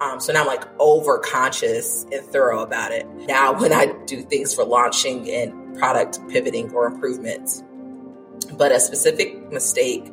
Um, 0.00 0.18
so 0.18 0.32
now 0.32 0.40
I'm 0.40 0.46
like 0.46 0.64
over 0.78 1.18
conscious 1.18 2.06
and 2.10 2.24
thorough 2.24 2.62
about 2.62 2.92
it. 2.92 3.06
Now, 3.26 3.52
when 3.60 3.74
I 3.74 3.92
do 4.06 4.22
things 4.22 4.54
for 4.54 4.64
launching 4.64 5.28
and 5.30 5.76
product 5.76 6.18
pivoting 6.28 6.72
or 6.72 6.86
improvements, 6.86 7.62
but 8.56 8.72
a 8.72 8.80
specific 8.80 9.52
mistake 9.52 10.12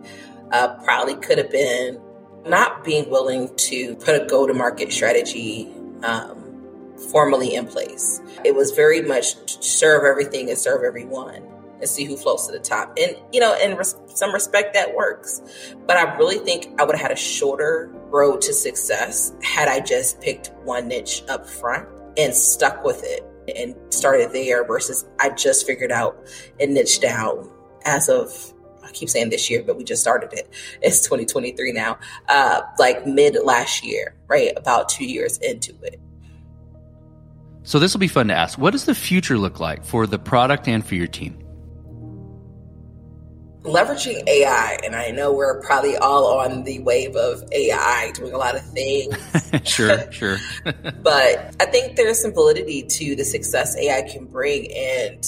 uh, 0.51 0.75
probably 0.83 1.15
could 1.15 1.37
have 1.37 1.51
been 1.51 2.01
not 2.45 2.83
being 2.83 3.09
willing 3.09 3.53
to 3.55 3.95
put 3.97 4.21
a 4.21 4.25
go 4.25 4.45
to 4.45 4.53
market 4.53 4.91
strategy 4.93 5.67
um, 6.03 6.45
formally 7.11 7.55
in 7.55 7.67
place. 7.67 8.21
It 8.43 8.55
was 8.55 8.71
very 8.71 9.01
much 9.01 9.63
serve 9.63 10.03
everything 10.03 10.49
and 10.49 10.57
serve 10.57 10.83
everyone 10.83 11.43
and 11.79 11.89
see 11.89 12.05
who 12.05 12.15
floats 12.15 12.47
to 12.47 12.53
the 12.53 12.59
top. 12.59 12.97
And, 12.97 13.17
you 13.33 13.39
know, 13.39 13.57
in 13.57 13.75
res- 13.75 13.95
some 14.07 14.33
respect, 14.33 14.73
that 14.75 14.95
works. 14.95 15.41
But 15.85 15.97
I 15.97 16.15
really 16.17 16.37
think 16.37 16.79
I 16.79 16.85
would 16.85 16.95
have 16.95 17.01
had 17.01 17.11
a 17.11 17.19
shorter 17.19 17.91
road 18.09 18.41
to 18.41 18.53
success 18.53 19.33
had 19.41 19.67
I 19.67 19.79
just 19.79 20.21
picked 20.21 20.51
one 20.63 20.87
niche 20.87 21.23
up 21.27 21.47
front 21.47 21.87
and 22.17 22.33
stuck 22.33 22.83
with 22.83 23.03
it 23.03 23.25
and 23.55 23.75
started 23.93 24.31
there 24.31 24.65
versus 24.65 25.05
I 25.19 25.29
just 25.29 25.67
figured 25.67 25.91
out 25.91 26.17
and 26.59 26.73
niche 26.73 27.01
down 27.01 27.49
as 27.85 28.09
of 28.09 28.53
I 28.85 28.91
keep 28.91 29.09
saying 29.09 29.29
this 29.29 29.49
year, 29.49 29.63
but 29.63 29.77
we 29.77 29.83
just 29.83 30.01
started 30.01 30.31
it. 30.33 30.49
It's 30.81 31.01
2023 31.01 31.71
now. 31.71 31.97
Uh, 32.29 32.61
like 32.79 33.05
mid 33.05 33.37
last 33.43 33.83
year, 33.83 34.15
right? 34.27 34.51
About 34.55 34.89
two 34.89 35.05
years 35.05 35.37
into 35.39 35.73
it. 35.83 35.99
So 37.63 37.79
this 37.79 37.93
will 37.93 37.99
be 37.99 38.07
fun 38.07 38.27
to 38.27 38.35
ask. 38.35 38.59
What 38.59 38.71
does 38.71 38.85
the 38.85 38.93
future 38.93 39.39
look 39.39 39.59
like 39.59 39.83
for 39.83 40.05
the 40.05 40.19
product 40.19 40.67
and 40.67 40.85
for 40.85 40.93
your 40.93 41.07
team? 41.07 41.39
Leveraging 43.63 44.27
AI, 44.27 44.77
and 44.83 44.95
I 44.95 45.09
know 45.09 45.33
we're 45.33 45.59
probably 45.61 45.97
all 45.97 46.37
on 46.37 46.63
the 46.63 46.77
wave 46.79 47.15
of 47.15 47.43
AI 47.51 48.11
doing 48.13 48.33
a 48.33 48.37
lot 48.37 48.55
of 48.55 48.61
things. 48.61 49.17
sure, 49.63 50.11
sure. 50.11 50.37
but 51.01 51.55
I 51.59 51.65
think 51.65 51.95
there's 51.95 52.21
some 52.21 52.31
validity 52.31 52.83
to 52.83 53.15
the 53.15 53.25
success 53.25 53.75
AI 53.75 54.03
can 54.03 54.25
bring 54.25 54.71
and 54.71 55.25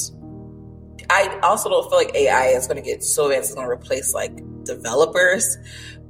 I 1.10 1.40
also 1.42 1.70
don't 1.70 1.90
feel 1.90 1.98
like 1.98 2.16
AI 2.16 2.48
is 2.48 2.68
going 2.68 2.78
to 2.78 2.84
get 2.84 3.04
so 3.04 3.26
advanced 3.26 3.50
it's 3.50 3.56
going 3.56 3.68
to 3.68 3.72
replace 3.72 4.14
like 4.14 4.36
developers. 4.64 5.58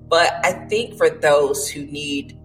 But 0.07 0.33
I 0.43 0.53
think 0.67 0.97
for 0.97 1.09
those 1.09 1.69
who 1.69 1.85
need 1.85 2.37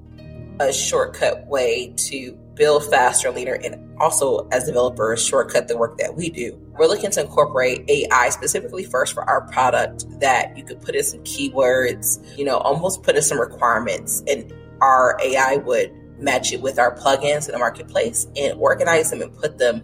a 0.61 0.73
shortcut 0.73 1.47
way 1.47 1.95
to 1.97 2.33
build 2.55 2.89
faster, 2.91 3.31
leaner, 3.31 3.55
and 3.55 3.99
also 3.99 4.47
as 4.53 4.65
developers, 4.65 5.25
shortcut 5.25 5.69
the 5.69 5.77
work 5.77 5.97
that 5.99 6.15
we 6.15 6.29
do. 6.29 6.59
We're 6.79 6.87
looking 6.87 7.11
to 7.13 7.21
incorporate 7.21 7.89
AI 7.89 8.29
specifically 8.31 8.85
first 8.85 9.15
for 9.15 9.29
our 9.29 9.47
product 9.49 10.05
that 10.21 10.57
you 10.57 10.65
could 10.65 10.81
put 10.81 10.95
in 10.95 11.05
some 11.05 11.21
keywords, 11.21 12.37
you 12.37 12.45
know, 12.45 12.59
almost 12.59 13.03
put 13.03 13.17
in 13.17 13.23
some 13.23 13.41
requirements 13.41 14.23
and 14.27 14.53
our 14.81 15.19
AI 15.23 15.57
would 15.57 15.93
match 16.19 16.53
it 16.53 16.61
with 16.61 16.79
our 16.79 16.95
plugins 16.97 17.47
in 17.47 17.53
the 17.53 17.59
marketplace 17.59 18.27
and 18.37 18.59
organize 18.61 19.11
them 19.11 19.23
and 19.23 19.35
put 19.37 19.59
them 19.59 19.83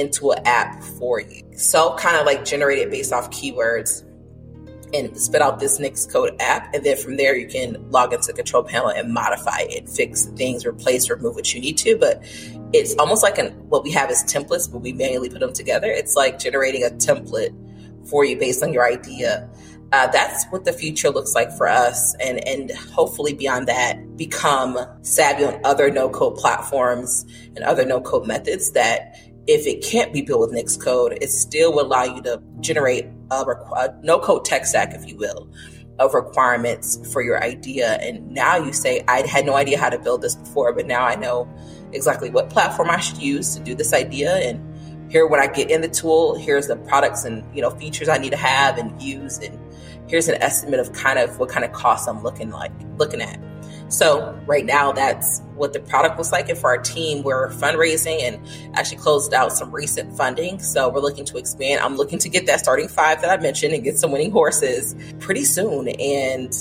into 0.00 0.30
an 0.30 0.42
app 0.46 0.82
for 0.82 1.20
you. 1.20 1.44
So 1.56 1.94
kind 1.96 2.16
of 2.16 2.26
like 2.26 2.44
generated 2.44 2.90
based 2.90 3.12
off 3.12 3.30
keywords 3.30 4.04
and 4.92 5.16
spit 5.16 5.40
out 5.40 5.60
this 5.60 5.78
Nix 5.78 6.06
Code 6.06 6.34
app. 6.40 6.74
And 6.74 6.84
then 6.84 6.96
from 6.96 7.16
there, 7.16 7.36
you 7.36 7.46
can 7.46 7.90
log 7.90 8.12
into 8.12 8.28
the 8.28 8.32
control 8.32 8.64
panel 8.64 8.88
and 8.88 9.12
modify 9.12 9.60
it, 9.60 9.88
fix 9.88 10.26
things, 10.26 10.66
replace, 10.66 11.08
remove 11.08 11.34
what 11.36 11.54
you 11.54 11.60
need 11.60 11.78
to. 11.78 11.96
But 11.96 12.24
it's 12.72 12.94
almost 12.96 13.22
like 13.22 13.38
an, 13.38 13.52
what 13.68 13.84
we 13.84 13.92
have 13.92 14.10
is 14.10 14.24
templates, 14.24 14.70
but 14.70 14.78
we 14.78 14.92
manually 14.92 15.28
put 15.28 15.40
them 15.40 15.52
together. 15.52 15.90
It's 15.90 16.16
like 16.16 16.38
generating 16.38 16.82
a 16.82 16.88
template 16.90 17.54
for 18.08 18.24
you 18.24 18.36
based 18.36 18.62
on 18.62 18.72
your 18.72 18.86
idea. 18.86 19.48
Uh, 19.92 20.06
that's 20.08 20.46
what 20.50 20.64
the 20.64 20.72
future 20.72 21.10
looks 21.10 21.34
like 21.34 21.50
for 21.56 21.66
us, 21.66 22.14
and 22.20 22.46
and 22.46 22.70
hopefully 22.70 23.34
beyond 23.34 23.66
that, 23.66 24.16
become 24.16 24.78
savvy 25.02 25.44
on 25.44 25.60
other 25.64 25.90
no 25.90 26.08
code 26.08 26.36
platforms 26.36 27.26
and 27.56 27.64
other 27.64 27.84
no 27.84 28.00
code 28.00 28.24
methods 28.24 28.70
that 28.70 29.16
if 29.50 29.66
it 29.66 29.82
can't 29.82 30.12
be 30.12 30.22
built 30.22 30.40
with 30.40 30.52
Nix 30.52 30.76
code, 30.76 31.18
it 31.20 31.28
still 31.28 31.72
will 31.72 31.86
allow 31.86 32.04
you 32.04 32.22
to 32.22 32.40
generate 32.60 33.06
a, 33.32 33.34
a 33.34 33.98
no 34.02 34.20
code 34.20 34.44
tech 34.44 34.64
stack, 34.64 34.94
if 34.94 35.08
you 35.08 35.16
will, 35.16 35.50
of 35.98 36.14
requirements 36.14 37.00
for 37.12 37.20
your 37.20 37.42
idea. 37.42 37.98
And 38.00 38.30
now 38.30 38.56
you 38.56 38.72
say, 38.72 39.04
I 39.08 39.26
had 39.26 39.44
no 39.44 39.56
idea 39.56 39.76
how 39.76 39.90
to 39.90 39.98
build 39.98 40.22
this 40.22 40.36
before, 40.36 40.72
but 40.72 40.86
now 40.86 41.04
I 41.04 41.16
know 41.16 41.52
exactly 41.92 42.30
what 42.30 42.48
platform 42.48 42.90
I 42.90 43.00
should 43.00 43.18
use 43.18 43.56
to 43.56 43.60
do 43.60 43.74
this 43.74 43.92
idea. 43.92 44.36
And 44.36 45.10
here, 45.10 45.26
when 45.26 45.40
I 45.40 45.48
get 45.48 45.68
in 45.68 45.80
the 45.80 45.88
tool, 45.88 46.36
here's 46.36 46.68
the 46.68 46.76
products 46.76 47.24
and 47.24 47.44
you 47.54 47.60
know 47.60 47.70
features 47.70 48.08
I 48.08 48.18
need 48.18 48.30
to 48.30 48.36
have 48.36 48.78
and 48.78 49.02
use, 49.02 49.38
and 49.38 49.58
here's 50.08 50.28
an 50.28 50.40
estimate 50.40 50.78
of 50.78 50.92
kind 50.92 51.18
of 51.18 51.40
what 51.40 51.48
kind 51.48 51.64
of 51.64 51.72
costs 51.72 52.06
I'm 52.06 52.22
looking 52.22 52.50
like 52.50 52.70
looking 52.98 53.20
at. 53.20 53.40
So 53.90 54.40
right 54.46 54.64
now, 54.64 54.92
that's 54.92 55.42
what 55.56 55.72
the 55.72 55.80
product 55.80 56.16
looks 56.16 56.30
like. 56.30 56.48
And 56.48 56.56
for 56.56 56.70
our 56.70 56.78
team, 56.78 57.24
we're 57.24 57.50
fundraising 57.50 58.22
and 58.22 58.78
actually 58.78 58.98
closed 58.98 59.34
out 59.34 59.52
some 59.52 59.72
recent 59.72 60.16
funding. 60.16 60.60
So 60.60 60.88
we're 60.88 61.00
looking 61.00 61.24
to 61.26 61.38
expand. 61.38 61.80
I'm 61.80 61.96
looking 61.96 62.20
to 62.20 62.28
get 62.28 62.46
that 62.46 62.60
starting 62.60 62.86
five 62.86 63.20
that 63.20 63.36
I 63.36 63.42
mentioned 63.42 63.74
and 63.74 63.82
get 63.82 63.98
some 63.98 64.12
winning 64.12 64.30
horses 64.30 64.94
pretty 65.18 65.44
soon. 65.44 65.88
And 65.88 66.54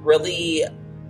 really, 0.00 0.64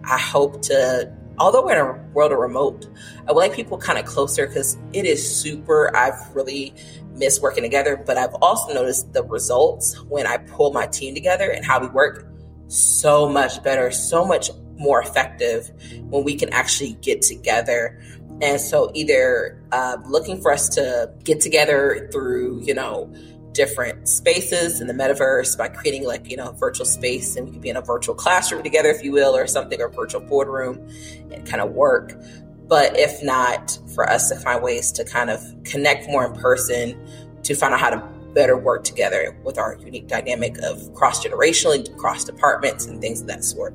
I 0.05 0.19
hope 0.19 0.61
to, 0.63 1.11
although 1.39 1.65
we're 1.65 1.73
in 1.73 1.79
a 1.79 2.13
world 2.13 2.33
of 2.33 2.39
remote, 2.39 2.87
I 3.27 3.33
would 3.33 3.41
like 3.41 3.55
people 3.55 3.79
kind 3.79 3.99
of 3.99 4.05
closer 4.05 4.47
because 4.47 4.77
it 4.93 5.07
is 5.07 5.27
super. 5.27 5.97
I've 5.97 6.31
really 6.35 6.75
missed 7.15 7.41
working 7.41 7.63
together, 7.63 7.97
but 7.97 8.19
I've 8.19 8.35
also 8.43 8.75
noticed 8.75 9.15
the 9.15 9.25
results 9.25 9.99
when 10.09 10.27
I 10.27 10.37
pull 10.37 10.75
my 10.75 10.87
team 10.87 11.15
together 11.15 11.51
and 11.51 11.65
how 11.65 11.81
we 11.81 11.89
work 11.89 12.31
so 12.67 13.29
much 13.29 13.63
better, 13.63 13.91
so 13.91 14.27
much 14.27 14.51
more 14.77 15.01
effective 15.01 15.71
when 16.03 16.25
we 16.25 16.35
can 16.35 16.53
actually 16.53 16.95
get 16.95 17.23
together. 17.23 18.01
And 18.43 18.61
so, 18.61 18.91
either 18.95 19.63
uh, 19.73 19.99
looking 20.07 20.41
for 20.41 20.53
us 20.53 20.69
to 20.71 21.13
get 21.23 21.41
together 21.41 22.09
through, 22.13 22.63
you 22.63 22.75
know, 22.75 23.13
different 23.53 24.09
spaces 24.09 24.81
in 24.81 24.89
the 24.89 24.93
metaverse 24.93 25.57
by 25.57 25.69
creating 25.69 26.05
like, 26.05 26.29
you 26.29 26.37
know, 26.37 26.53
virtual 26.53 26.85
space 26.85 27.37
and 27.37 27.47
we 27.47 27.53
could 27.53 27.63
be 27.63 27.69
in 27.71 27.77
a 27.77 27.81
virtual 27.81 28.15
classroom 28.15 28.63
together, 28.63 28.89
if 28.89 29.03
you 29.03 29.13
will, 29.13 29.35
or 29.35 29.47
something, 29.47 29.81
or 29.81 29.89
virtual 29.89 30.21
boardroom 30.21 30.87
and 31.31 31.47
kind 31.47 31.63
of 31.63 31.71
work. 31.71 32.21
But 32.67 32.99
if 32.99 33.23
not, 33.23 33.79
for 33.95 34.09
us 34.09 34.29
to 34.31 34.37
find 34.37 34.63
ways 34.63 34.91
to 34.93 35.05
kind 35.05 35.31
of 35.31 35.41
connect 35.65 36.09
more 36.09 36.27
in 36.27 36.33
person 36.35 36.99
to 37.45 37.55
find 37.55 37.73
out 37.73 37.81
how 37.81 37.91
to 37.91 38.15
better 38.35 38.59
work 38.59 38.85
together 38.85 39.39
with 39.45 39.59
our 39.59 39.77
unique 39.77 40.09
dynamic 40.09 40.59
of 40.59 40.93
cross 40.95 41.25
generationally, 41.25 41.97
cross 41.97 42.25
departments, 42.25 42.87
and 42.87 43.01
things 43.01 43.21
of 43.21 43.29
that 43.29 43.45
sort. 43.45 43.75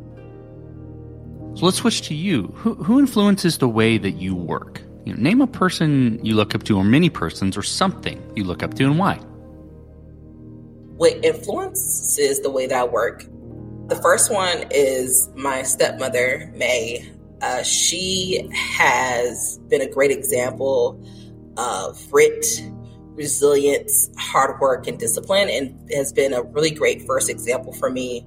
So 1.60 1.66
let's 1.66 1.80
switch 1.80 2.04
to 2.04 2.16
you. 2.16 2.54
Who, 2.56 2.76
who 2.76 3.00
influences 3.00 3.58
the 3.58 3.68
way 3.68 3.98
that 3.98 4.12
you 4.12 4.34
work? 4.34 4.82
You 5.04 5.14
know, 5.14 5.22
name 5.22 5.42
a 5.42 5.48
person 5.48 6.24
you 6.24 6.34
look 6.34 6.56
up 6.56 6.64
to, 6.64 6.78
or 6.78 6.86
many 6.86 7.10
persons, 7.10 7.58
or 7.58 7.64
something 7.64 8.32
you 8.34 8.46
look 8.46 8.64
up 8.64 8.76
to, 8.76 8.86
and 8.86 8.98
why. 8.98 9.16
What 10.96 11.20
influences 11.22 12.40
the 12.40 12.50
way 12.50 12.66
that 12.68 12.78
I 12.78 12.86
work? 12.86 13.26
The 13.88 13.98
first 14.02 14.32
one 14.32 14.68
is 14.72 15.28
my 15.36 15.64
stepmother, 15.64 16.50
May. 16.56 17.12
Uh, 17.42 17.62
she 17.64 18.50
has 18.54 19.60
been 19.68 19.82
a 19.82 19.90
great 19.90 20.12
example 20.12 20.98
of 21.58 22.02
grit, 22.10 22.64
resilience, 23.16 24.10
hard 24.18 24.62
work, 24.62 24.88
and 24.88 24.98
discipline, 24.98 25.50
and 25.50 25.92
has 25.92 26.14
been 26.14 26.32
a 26.32 26.42
really 26.42 26.72
great 26.72 27.02
first 27.02 27.30
example 27.30 27.74
for 27.74 27.90
me 27.90 28.26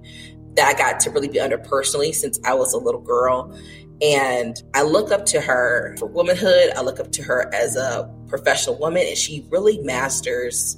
that 0.57 0.75
I 0.75 0.79
got 0.79 1.01
to 1.01 1.11
really 1.11 1.29
be 1.29 1.41
under 1.41 1.59
personally 1.59 2.13
since 2.13 2.39
I 2.45 2.55
was 2.55 2.73
a 2.73 2.79
little 2.79 3.01
girl. 3.01 3.57
And 4.03 4.61
I 4.75 4.83
look 4.83 5.13
up 5.13 5.27
to 5.27 5.41
her 5.41 5.95
for 5.99 6.07
womanhood. 6.07 6.73
I 6.77 6.83
look 6.83 6.99
up 6.99 7.13
to 7.13 7.23
her 7.23 7.53
as 7.55 7.77
a 7.77 8.13
professional 8.27 8.77
woman, 8.79 9.07
and 9.07 9.17
she 9.17 9.47
really 9.51 9.79
masters 9.79 10.77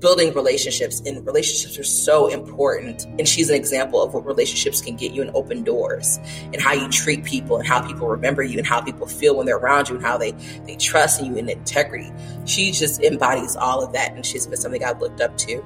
building 0.00 0.32
relationships. 0.34 1.00
And 1.06 1.26
relationships 1.26 1.78
are 1.78 1.84
so 1.84 2.28
important. 2.28 3.06
And 3.18 3.26
she's 3.26 3.48
an 3.48 3.56
example 3.56 4.02
of 4.02 4.12
what 4.12 4.26
relationships 4.26 4.82
can 4.82 4.96
get 4.96 5.12
you 5.12 5.22
and 5.22 5.30
open 5.34 5.64
doors, 5.64 6.18
and 6.52 6.60
how 6.60 6.74
you 6.74 6.88
treat 6.90 7.24
people, 7.24 7.56
and 7.56 7.66
how 7.66 7.80
people 7.80 8.06
remember 8.06 8.42
you, 8.42 8.58
and 8.58 8.66
how 8.66 8.82
people 8.82 9.06
feel 9.06 9.36
when 9.36 9.46
they're 9.46 9.56
around 9.56 9.88
you, 9.88 9.96
and 9.96 10.04
how 10.04 10.18
they 10.18 10.32
they 10.66 10.76
trust 10.76 11.20
in 11.20 11.26
you 11.26 11.38
and 11.38 11.48
integrity. 11.48 12.12
She 12.44 12.70
just 12.70 13.02
embodies 13.02 13.56
all 13.56 13.82
of 13.82 13.94
that, 13.94 14.12
and 14.12 14.26
she's 14.26 14.46
been 14.46 14.58
something 14.58 14.84
I've 14.84 15.00
looked 15.00 15.22
up 15.22 15.36
to 15.38 15.64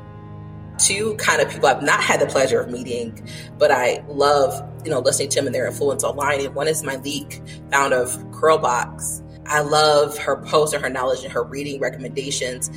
two 0.79 1.15
kind 1.17 1.41
of 1.41 1.51
people 1.51 1.69
I've 1.69 1.83
not 1.83 2.03
had 2.03 2.21
the 2.21 2.27
pleasure 2.27 2.61
of 2.61 2.71
meeting, 2.71 3.27
but 3.59 3.71
I 3.71 4.05
love, 4.09 4.53
you 4.85 4.91
know, 4.91 5.01
listening 5.01 5.29
to 5.31 5.37
them 5.37 5.47
and 5.47 5.55
their 5.55 5.67
influence 5.67 6.05
online. 6.05 6.45
And 6.45 6.55
one 6.55 6.69
is 6.69 6.83
Myleik 6.83 7.71
founder 7.71 7.97
of 7.97 8.11
Curlbox. 8.33 9.23
I 9.47 9.61
love 9.61 10.17
her 10.19 10.37
posts 10.37 10.75
and 10.75 10.83
her 10.83 10.91
knowledge 10.91 11.25
and 11.25 11.33
her 11.33 11.43
reading 11.43 11.81
recommendations. 11.81 12.71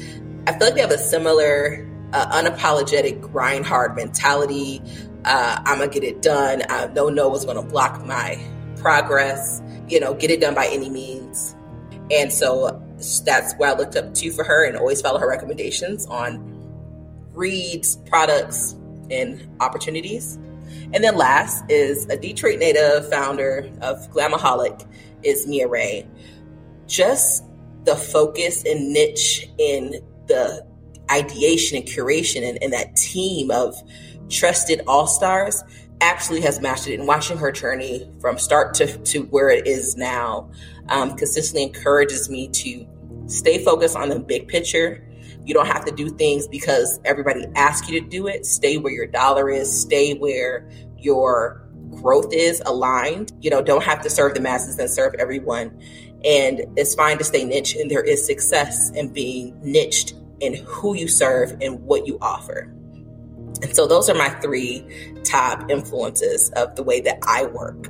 I 0.48 0.52
feel 0.52 0.68
like 0.68 0.76
they 0.76 0.82
have 0.82 0.92
a 0.92 0.98
similar 0.98 1.90
uh, 2.14 2.42
unapologetic 2.42 3.22
grind 3.22 3.66
hard 3.66 3.96
mentality. 3.96 4.82
Uh, 5.24 5.62
I'm 5.66 5.80
gonna 5.80 5.92
get 5.92 6.04
it 6.04 6.22
done. 6.22 6.64
I 6.70 6.88
don't 6.88 7.16
know 7.16 7.30
what's 7.30 7.46
gonna 7.46 7.64
block 7.64 8.06
my 8.06 8.40
progress. 8.78 9.62
You 9.88 10.00
know, 10.00 10.14
get 10.14 10.32
it 10.32 10.42
done 10.42 10.56
by 10.56 10.68
any 10.68 10.90
means. 10.90 11.56
And 12.12 12.32
so 12.32 12.82
that's 13.26 13.54
what 13.56 13.70
I 13.70 13.78
looked 13.78 13.96
up 13.96 14.14
to 14.14 14.32
for 14.32 14.44
her 14.44 14.66
and 14.66 14.78
always 14.78 15.02
follow 15.02 15.20
her 15.20 15.28
recommendations 15.28 16.06
on 16.08 16.55
reads, 17.36 17.98
products, 18.08 18.76
and 19.10 19.48
opportunities. 19.60 20.38
And 20.94 21.04
then 21.04 21.16
last 21.16 21.64
is 21.70 22.06
a 22.08 22.18
Detroit 22.18 22.60
native 22.60 23.10
founder 23.10 23.70
of 23.82 24.10
Glamaholic 24.12 24.86
is 25.24 25.48
Mia 25.48 25.68
Ray. 25.68 26.08
Just 26.88 27.44
the 27.84 27.96
focus 27.96 28.64
and 28.66 28.94
niche 28.94 29.48
in 29.58 30.02
the 30.28 30.66
ideation 31.12 31.78
and 31.78 31.88
curation 31.88 32.48
and, 32.48 32.62
and 32.62 32.74
that 32.74 32.96
team 32.96 33.52
of 33.52 33.76
trusted 34.30 34.82
all 34.88 35.08
stars 35.08 35.64
absolutely 36.02 36.46
has 36.46 36.60
mastered 36.60 36.94
it. 36.94 37.00
And 37.00 37.08
watching 37.08 37.38
her 37.38 37.52
journey 37.52 38.10
from 38.20 38.38
start 38.38 38.74
to, 38.76 38.98
to 38.98 39.24
where 39.26 39.50
it 39.50 39.68
is 39.68 39.96
now 39.96 40.50
um, 40.90 41.16
consistently 41.16 41.64
encourages 41.64 42.30
me 42.30 42.48
to 42.50 42.88
stay 43.28 43.64
focused 43.64 43.96
on 43.96 44.10
the 44.10 44.20
big 44.20 44.48
picture 44.48 45.04
you 45.46 45.54
don't 45.54 45.68
have 45.68 45.86
to 45.86 45.92
do 45.92 46.10
things 46.10 46.48
because 46.48 47.00
everybody 47.06 47.46
asks 47.56 47.90
you 47.90 48.02
to 48.02 48.08
do 48.08 48.28
it. 48.28 48.46
Stay 48.46 48.78
where 48.78 48.92
your 48.92 49.08
dollar 49.08 49.50
is, 49.50 49.82
stay 49.82 50.14
where 50.14 50.68
your 50.98 51.62
growth 51.92 52.34
is 52.34 52.62
aligned. 52.66 53.32
You 53.42 53.50
know, 53.50 53.62
don't 53.62 53.84
have 53.84 54.02
to 54.02 54.10
serve 54.10 54.34
the 54.34 54.42
masses 54.42 54.80
and 54.80 54.90
serve 54.90 55.14
everyone. 55.16 55.80
And 56.24 56.62
it's 56.76 56.96
fine 56.96 57.20
to 57.20 57.24
stay 57.24 57.44
niche, 57.44 57.76
and 57.76 57.90
there 57.90 58.02
is 58.02 58.26
success 58.26 58.90
in 58.92 59.14
being 59.14 59.56
niched 59.62 60.16
in 60.40 60.56
who 60.66 60.96
you 60.96 61.08
serve 61.08 61.56
and 61.62 61.80
what 61.82 62.08
you 62.08 62.18
offer. 62.22 62.72
And 63.62 63.76
so, 63.76 63.86
those 63.88 64.10
are 64.10 64.16
my 64.16 64.30
three 64.42 64.86
top 65.24 65.70
influences 65.70 66.50
of 66.56 66.76
the 66.76 66.84
way 66.84 67.00
that 67.02 67.20
I 67.28 67.46
work. 67.46 67.88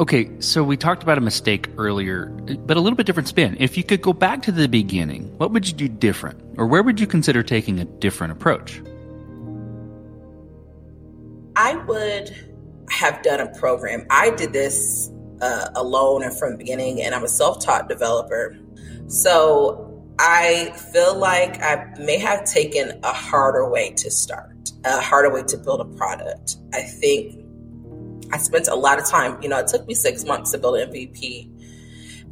Okay, 0.00 0.30
so 0.40 0.64
we 0.64 0.78
talked 0.78 1.02
about 1.02 1.18
a 1.18 1.20
mistake 1.20 1.68
earlier, 1.76 2.28
but 2.64 2.78
a 2.78 2.80
little 2.80 2.96
bit 2.96 3.04
different 3.04 3.28
spin. 3.28 3.54
If 3.60 3.76
you 3.76 3.84
could 3.84 4.00
go 4.00 4.14
back 4.14 4.40
to 4.44 4.52
the 4.52 4.66
beginning, 4.66 5.36
what 5.36 5.50
would 5.50 5.68
you 5.68 5.74
do 5.74 5.88
different? 5.88 6.40
Or 6.56 6.66
where 6.66 6.82
would 6.82 6.98
you 6.98 7.06
consider 7.06 7.42
taking 7.42 7.78
a 7.80 7.84
different 7.84 8.32
approach? 8.32 8.80
I 11.54 11.76
would 11.86 12.34
have 12.88 13.20
done 13.22 13.40
a 13.40 13.58
program. 13.58 14.06
I 14.08 14.30
did 14.30 14.54
this 14.54 15.10
uh, 15.42 15.68
alone 15.76 16.22
and 16.22 16.34
from 16.34 16.52
the 16.52 16.56
beginning, 16.56 17.02
and 17.02 17.14
I'm 17.14 17.24
a 17.24 17.28
self 17.28 17.62
taught 17.62 17.86
developer. 17.86 18.56
So 19.08 20.02
I 20.18 20.72
feel 20.94 21.14
like 21.14 21.60
I 21.62 21.92
may 21.98 22.16
have 22.16 22.44
taken 22.44 22.98
a 23.02 23.12
harder 23.12 23.68
way 23.68 23.92
to 23.98 24.10
start, 24.10 24.70
a 24.82 24.98
harder 25.02 25.30
way 25.30 25.42
to 25.42 25.58
build 25.58 25.82
a 25.82 25.96
product. 25.96 26.56
I 26.72 26.80
think 26.80 27.39
I 28.32 28.38
spent 28.38 28.68
a 28.68 28.74
lot 28.74 28.98
of 28.98 29.06
time. 29.06 29.40
You 29.42 29.48
know, 29.48 29.58
it 29.58 29.66
took 29.66 29.86
me 29.86 29.94
six 29.94 30.24
months 30.24 30.52
to 30.52 30.58
build 30.58 30.76
an 30.76 30.90
MVP. 30.90 31.48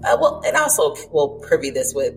Uh, 0.05 0.17
well, 0.21 0.43
and 0.47 0.57
also 0.57 0.95
we'll 1.11 1.41
privy 1.41 1.71
this 1.71 1.93
with 1.95 2.15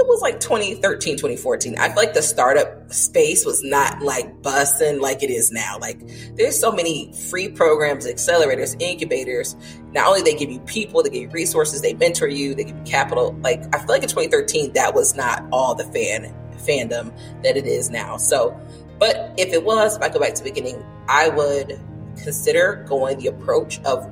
it 0.00 0.06
was 0.06 0.22
like 0.22 0.40
2013, 0.40 1.16
2014. 1.16 1.78
I 1.78 1.88
feel 1.88 1.96
like 1.96 2.14
the 2.14 2.22
startup 2.22 2.90
space 2.90 3.44
was 3.44 3.62
not 3.62 4.00
like 4.00 4.42
busting 4.42 4.98
like 4.98 5.22
it 5.22 5.30
is 5.30 5.52
now. 5.52 5.78
Like 5.78 6.00
there's 6.36 6.58
so 6.58 6.72
many 6.72 7.12
free 7.28 7.48
programs, 7.48 8.06
accelerators, 8.06 8.80
incubators. 8.80 9.56
Not 9.92 10.06
only 10.06 10.22
they 10.22 10.34
give 10.34 10.50
you 10.50 10.60
people, 10.60 11.02
they 11.02 11.10
give 11.10 11.22
you 11.22 11.30
resources, 11.30 11.82
they 11.82 11.92
mentor 11.94 12.28
you, 12.28 12.54
they 12.54 12.64
give 12.64 12.76
you 12.76 12.82
capital. 12.84 13.38
Like 13.42 13.62
I 13.74 13.78
feel 13.78 13.88
like 13.88 14.02
in 14.02 14.08
2013, 14.08 14.72
that 14.72 14.94
was 14.94 15.14
not 15.14 15.44
all 15.52 15.74
the 15.74 15.84
fan 15.84 16.34
fandom 16.56 17.14
that 17.42 17.56
it 17.56 17.66
is 17.66 17.90
now. 17.90 18.16
So, 18.16 18.58
but 18.98 19.34
if 19.38 19.52
it 19.52 19.64
was, 19.64 19.96
if 19.96 20.02
I 20.02 20.08
go 20.08 20.18
back 20.18 20.34
to 20.34 20.42
the 20.42 20.50
beginning, 20.50 20.82
I 21.08 21.28
would 21.28 21.78
consider 22.22 22.84
going 22.88 23.18
the 23.18 23.28
approach 23.28 23.80
of 23.80 24.06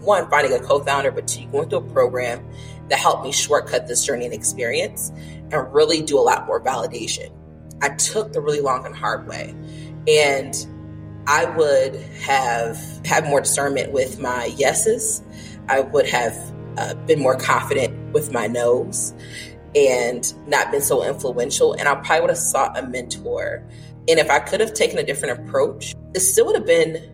one, 0.00 0.28
finding 0.30 0.52
a 0.52 0.60
co-founder, 0.60 1.10
but 1.10 1.26
two, 1.26 1.46
going 1.46 1.68
through 1.68 1.80
a 1.80 1.92
program 1.92 2.46
that 2.88 2.98
helped 2.98 3.24
me 3.24 3.32
shortcut 3.32 3.86
this 3.86 4.04
journey 4.04 4.24
and 4.24 4.34
experience 4.34 5.10
and 5.50 5.72
really 5.72 6.02
do 6.02 6.18
a 6.18 6.22
lot 6.22 6.46
more 6.46 6.60
validation. 6.60 7.32
I 7.82 7.90
took 7.90 8.32
the 8.32 8.40
really 8.40 8.60
long 8.60 8.86
and 8.86 8.94
hard 8.94 9.26
way. 9.28 9.54
And 10.06 10.54
I 11.26 11.44
would 11.44 11.96
have 12.22 12.78
had 13.04 13.24
more 13.24 13.40
discernment 13.40 13.92
with 13.92 14.18
my 14.18 14.46
yeses. 14.46 15.22
I 15.68 15.80
would 15.80 16.06
have 16.06 16.34
uh, 16.78 16.94
been 17.06 17.20
more 17.20 17.36
confident 17.36 18.12
with 18.12 18.32
my 18.32 18.46
no's 18.46 19.12
and 19.74 20.32
not 20.48 20.70
been 20.70 20.80
so 20.80 21.04
influential. 21.04 21.74
And 21.74 21.86
I 21.86 21.94
probably 21.96 22.20
would 22.22 22.30
have 22.30 22.38
sought 22.38 22.78
a 22.78 22.86
mentor. 22.86 23.62
And 24.08 24.18
if 24.18 24.30
I 24.30 24.38
could 24.38 24.60
have 24.60 24.72
taken 24.72 24.98
a 24.98 25.02
different 25.02 25.40
approach, 25.40 25.94
it 26.14 26.20
still 26.20 26.46
would 26.46 26.56
have 26.56 26.66
been 26.66 27.12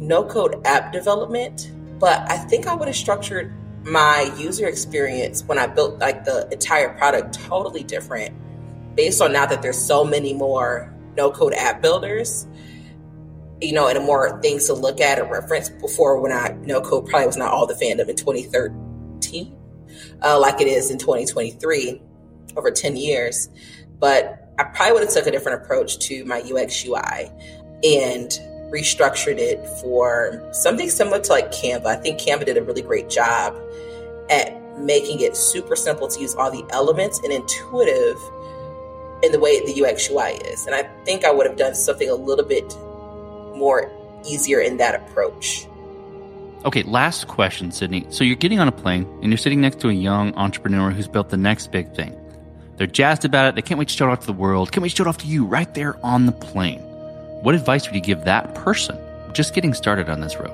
no 0.00 0.24
code 0.24 0.60
app 0.64 0.92
development. 0.92 1.70
But 1.98 2.28
I 2.30 2.38
think 2.38 2.66
I 2.66 2.74
would 2.74 2.88
have 2.88 2.96
structured 2.96 3.54
my 3.84 4.32
user 4.36 4.66
experience 4.66 5.44
when 5.44 5.58
I 5.58 5.66
built 5.66 5.98
like 5.98 6.24
the 6.24 6.48
entire 6.50 6.96
product 6.96 7.34
totally 7.34 7.82
different 7.82 8.34
based 8.96 9.22
on 9.22 9.32
now 9.32 9.46
that 9.46 9.62
there's 9.62 9.78
so 9.78 10.04
many 10.04 10.34
more 10.34 10.92
no 11.16 11.30
code 11.30 11.54
app 11.54 11.82
builders, 11.82 12.46
you 13.60 13.72
know, 13.72 13.88
and 13.88 14.04
more 14.04 14.40
things 14.40 14.66
to 14.66 14.74
look 14.74 15.00
at 15.00 15.18
and 15.18 15.30
reference 15.30 15.68
before 15.68 16.20
when 16.20 16.32
I 16.32 16.56
no 16.62 16.80
code 16.80 17.06
probably 17.06 17.26
was 17.26 17.36
not 17.36 17.52
all 17.52 17.66
the 17.66 17.74
fandom 17.74 18.08
in 18.08 18.16
2013, 18.16 19.56
uh, 20.22 20.38
like 20.38 20.60
it 20.60 20.68
is 20.68 20.90
in 20.90 20.98
2023 20.98 22.00
over 22.56 22.70
10 22.70 22.96
years. 22.96 23.48
But 23.98 24.52
I 24.58 24.64
probably 24.64 24.94
would 24.94 25.02
have 25.04 25.12
took 25.12 25.26
a 25.26 25.30
different 25.30 25.62
approach 25.62 25.98
to 26.08 26.24
my 26.24 26.40
UX 26.40 26.84
UI 26.86 27.30
and 27.82 28.30
restructured 28.70 29.38
it 29.38 29.66
for 29.80 30.42
something 30.52 30.88
similar 30.88 31.20
to 31.20 31.32
like 31.32 31.50
Canva. 31.52 31.86
I 31.86 31.96
think 31.96 32.20
Canva 32.20 32.46
did 32.46 32.56
a 32.56 32.62
really 32.62 32.82
great 32.82 33.10
job 33.10 33.56
at 34.30 34.56
making 34.78 35.20
it 35.20 35.36
super 35.36 35.76
simple 35.76 36.08
to 36.08 36.20
use 36.20 36.34
all 36.34 36.50
the 36.50 36.64
elements 36.70 37.20
and 37.22 37.32
intuitive 37.32 38.18
in 39.22 39.32
the 39.32 39.38
way 39.38 39.64
the 39.66 39.84
UX 39.84 40.08
UI 40.08 40.32
is. 40.48 40.66
And 40.66 40.74
I 40.74 40.84
think 41.04 41.24
I 41.24 41.30
would 41.30 41.46
have 41.46 41.56
done 41.56 41.74
something 41.74 42.08
a 42.08 42.14
little 42.14 42.44
bit 42.44 42.74
more 43.56 43.90
easier 44.24 44.60
in 44.60 44.76
that 44.78 44.94
approach. 44.94 45.66
Okay, 46.64 46.82
last 46.82 47.26
question, 47.26 47.70
Sydney. 47.72 48.06
So 48.10 48.22
you're 48.22 48.36
getting 48.36 48.60
on 48.60 48.68
a 48.68 48.72
plane 48.72 49.06
and 49.22 49.30
you're 49.30 49.38
sitting 49.38 49.60
next 49.60 49.80
to 49.80 49.88
a 49.88 49.92
young 49.92 50.34
entrepreneur 50.34 50.90
who's 50.90 51.08
built 51.08 51.30
the 51.30 51.36
next 51.36 51.72
big 51.72 51.94
thing. 51.94 52.16
They're 52.76 52.86
jazzed 52.86 53.24
about 53.24 53.48
it. 53.48 53.54
They 53.56 53.62
can't 53.62 53.78
wait 53.78 53.88
to 53.88 53.94
show 53.94 54.08
it 54.08 54.12
off 54.12 54.20
to 54.20 54.26
the 54.26 54.32
world. 54.32 54.72
Can't 54.72 54.82
wait 54.82 54.90
to 54.90 54.96
show 54.96 55.04
it 55.04 55.08
off 55.08 55.18
to 55.18 55.26
you 55.26 55.44
right 55.44 55.72
there 55.74 55.98
on 56.04 56.26
the 56.26 56.32
plane. 56.32 56.82
What 57.42 57.54
advice 57.54 57.86
would 57.86 57.94
you 57.94 58.02
give 58.02 58.24
that 58.24 58.54
person 58.54 58.98
just 59.32 59.54
getting 59.54 59.72
started 59.72 60.10
on 60.10 60.20
this 60.20 60.36
road? 60.36 60.52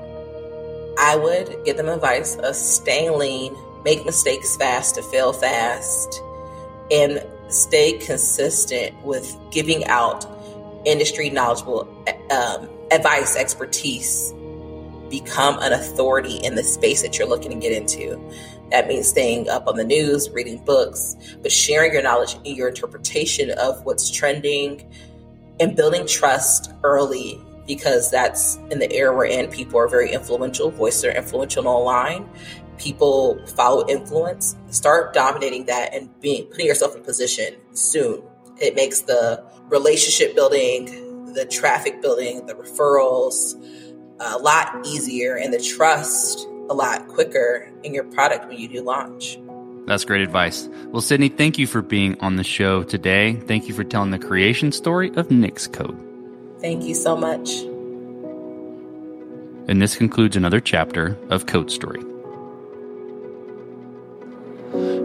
I 0.97 1.17
would 1.17 1.65
give 1.65 1.75
them 1.75 1.89
advice 1.89 2.37
of 2.37 2.55
staying 2.55 3.17
lean, 3.19 3.53
make 3.83 4.05
mistakes 4.05 4.55
fast 4.55 4.95
to 4.95 5.01
fail 5.03 5.33
fast, 5.33 6.21
and 6.89 7.21
stay 7.49 7.97
consistent 7.97 8.95
with 9.03 9.35
giving 9.51 9.85
out 9.87 10.25
industry 10.85 11.29
knowledgeable 11.29 11.81
um, 12.31 12.69
advice, 12.89 13.35
expertise. 13.35 14.33
Become 15.09 15.59
an 15.59 15.73
authority 15.73 16.37
in 16.37 16.55
the 16.55 16.63
space 16.63 17.01
that 17.01 17.19
you're 17.19 17.27
looking 17.27 17.51
to 17.51 17.57
get 17.57 17.73
into. 17.73 18.17
That 18.71 18.87
means 18.87 19.09
staying 19.09 19.49
up 19.49 19.67
on 19.67 19.75
the 19.75 19.83
news, 19.83 20.29
reading 20.29 20.63
books, 20.63 21.17
but 21.41 21.51
sharing 21.51 21.91
your 21.91 22.01
knowledge 22.01 22.35
and 22.45 22.47
your 22.55 22.69
interpretation 22.69 23.51
of 23.51 23.83
what's 23.85 24.09
trending 24.09 24.89
and 25.59 25.75
building 25.75 26.07
trust 26.07 26.71
early 26.83 27.39
because 27.65 28.09
that's 28.09 28.55
in 28.71 28.79
the 28.79 28.91
era 28.93 29.15
we're 29.15 29.25
in. 29.25 29.49
People 29.49 29.79
are 29.79 29.87
very 29.87 30.11
influential, 30.11 30.71
voices 30.71 31.05
are 31.05 31.11
influential 31.11 31.67
online. 31.67 32.29
People 32.77 33.43
follow 33.47 33.87
influence. 33.89 34.55
Start 34.69 35.13
dominating 35.13 35.65
that 35.65 35.93
and 35.93 36.09
being 36.21 36.45
putting 36.45 36.67
yourself 36.67 36.95
in 36.95 37.03
position 37.03 37.55
soon. 37.73 38.21
It 38.61 38.75
makes 38.75 39.01
the 39.01 39.43
relationship 39.69 40.35
building, 40.35 41.33
the 41.33 41.45
traffic 41.45 42.01
building, 42.01 42.45
the 42.45 42.53
referrals 42.53 43.55
a 44.19 44.37
lot 44.37 44.85
easier 44.85 45.35
and 45.35 45.53
the 45.53 45.59
trust 45.59 46.47
a 46.69 46.73
lot 46.73 47.07
quicker 47.07 47.71
in 47.83 47.93
your 47.93 48.03
product 48.05 48.47
when 48.47 48.57
you 48.57 48.67
do 48.67 48.81
launch. 48.81 49.37
That's 49.87 50.03
great 50.03 50.21
advice. 50.21 50.67
Well, 50.87 51.01
Sydney, 51.01 51.29
thank 51.29 51.57
you 51.57 51.65
for 51.65 51.81
being 51.81 52.19
on 52.19 52.35
the 52.35 52.43
show 52.43 52.83
today. 52.83 53.35
Thank 53.47 53.69
you 53.69 53.73
for 53.73 53.85
telling 53.85 54.11
the 54.11 54.19
creation 54.19 54.73
story 54.73 55.15
of 55.15 55.31
Nix 55.31 55.65
Code. 55.65 55.97
Thank 56.59 56.83
you 56.83 56.93
so 56.93 57.15
much. 57.15 57.49
And 59.69 59.81
this 59.81 59.95
concludes 59.95 60.35
another 60.35 60.59
chapter 60.59 61.17
of 61.29 61.45
Code 61.45 61.71
Story. 61.71 62.01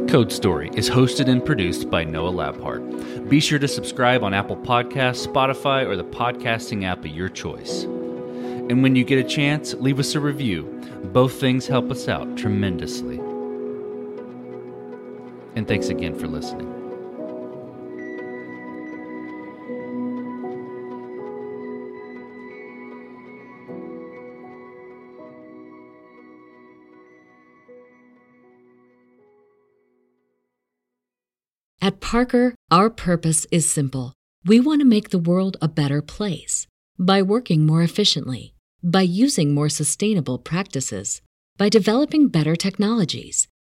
Code 0.08 0.32
Story 0.32 0.68
is 0.74 0.90
hosted 0.90 1.28
and 1.28 1.44
produced 1.44 1.88
by 1.88 2.02
Noah 2.02 2.32
Labhart. 2.32 3.28
Be 3.28 3.38
sure 3.38 3.60
to 3.60 3.68
subscribe 3.68 4.24
on 4.24 4.34
Apple 4.34 4.56
Podcasts, 4.56 5.26
Spotify, 5.26 5.86
or 5.86 5.96
the 5.96 6.04
podcasting 6.04 6.84
app 6.84 6.98
of 6.98 7.06
your 7.06 7.28
choice. 7.28 7.84
And 7.84 8.82
when 8.82 8.96
you 8.96 9.04
get 9.04 9.24
a 9.24 9.28
chance, 9.28 9.74
leave 9.74 10.00
us 10.00 10.16
a 10.16 10.20
review. 10.20 10.64
Both 11.12 11.40
things 11.40 11.68
help 11.68 11.90
us 11.90 12.08
out 12.08 12.36
tremendously. 12.36 13.20
And 15.54 15.68
thanks 15.68 15.88
again 15.88 16.14
for 16.14 16.26
listening. 16.26 16.82
At 31.80 32.00
Parker, 32.00 32.54
our 32.70 32.90
purpose 32.90 33.44
is 33.50 33.68
simple. 33.68 34.12
We 34.46 34.60
want 34.60 34.80
to 34.80 34.86
make 34.86 35.10
the 35.10 35.18
world 35.18 35.56
a 35.60 35.66
better 35.68 36.00
place 36.00 36.68
by 36.96 37.22
working 37.22 37.66
more 37.66 37.82
efficiently, 37.82 38.54
by 38.84 39.02
using 39.02 39.52
more 39.52 39.68
sustainable 39.68 40.38
practices, 40.38 41.22
by 41.58 41.68
developing 41.68 42.28
better 42.28 42.54
technologies. 42.54 43.48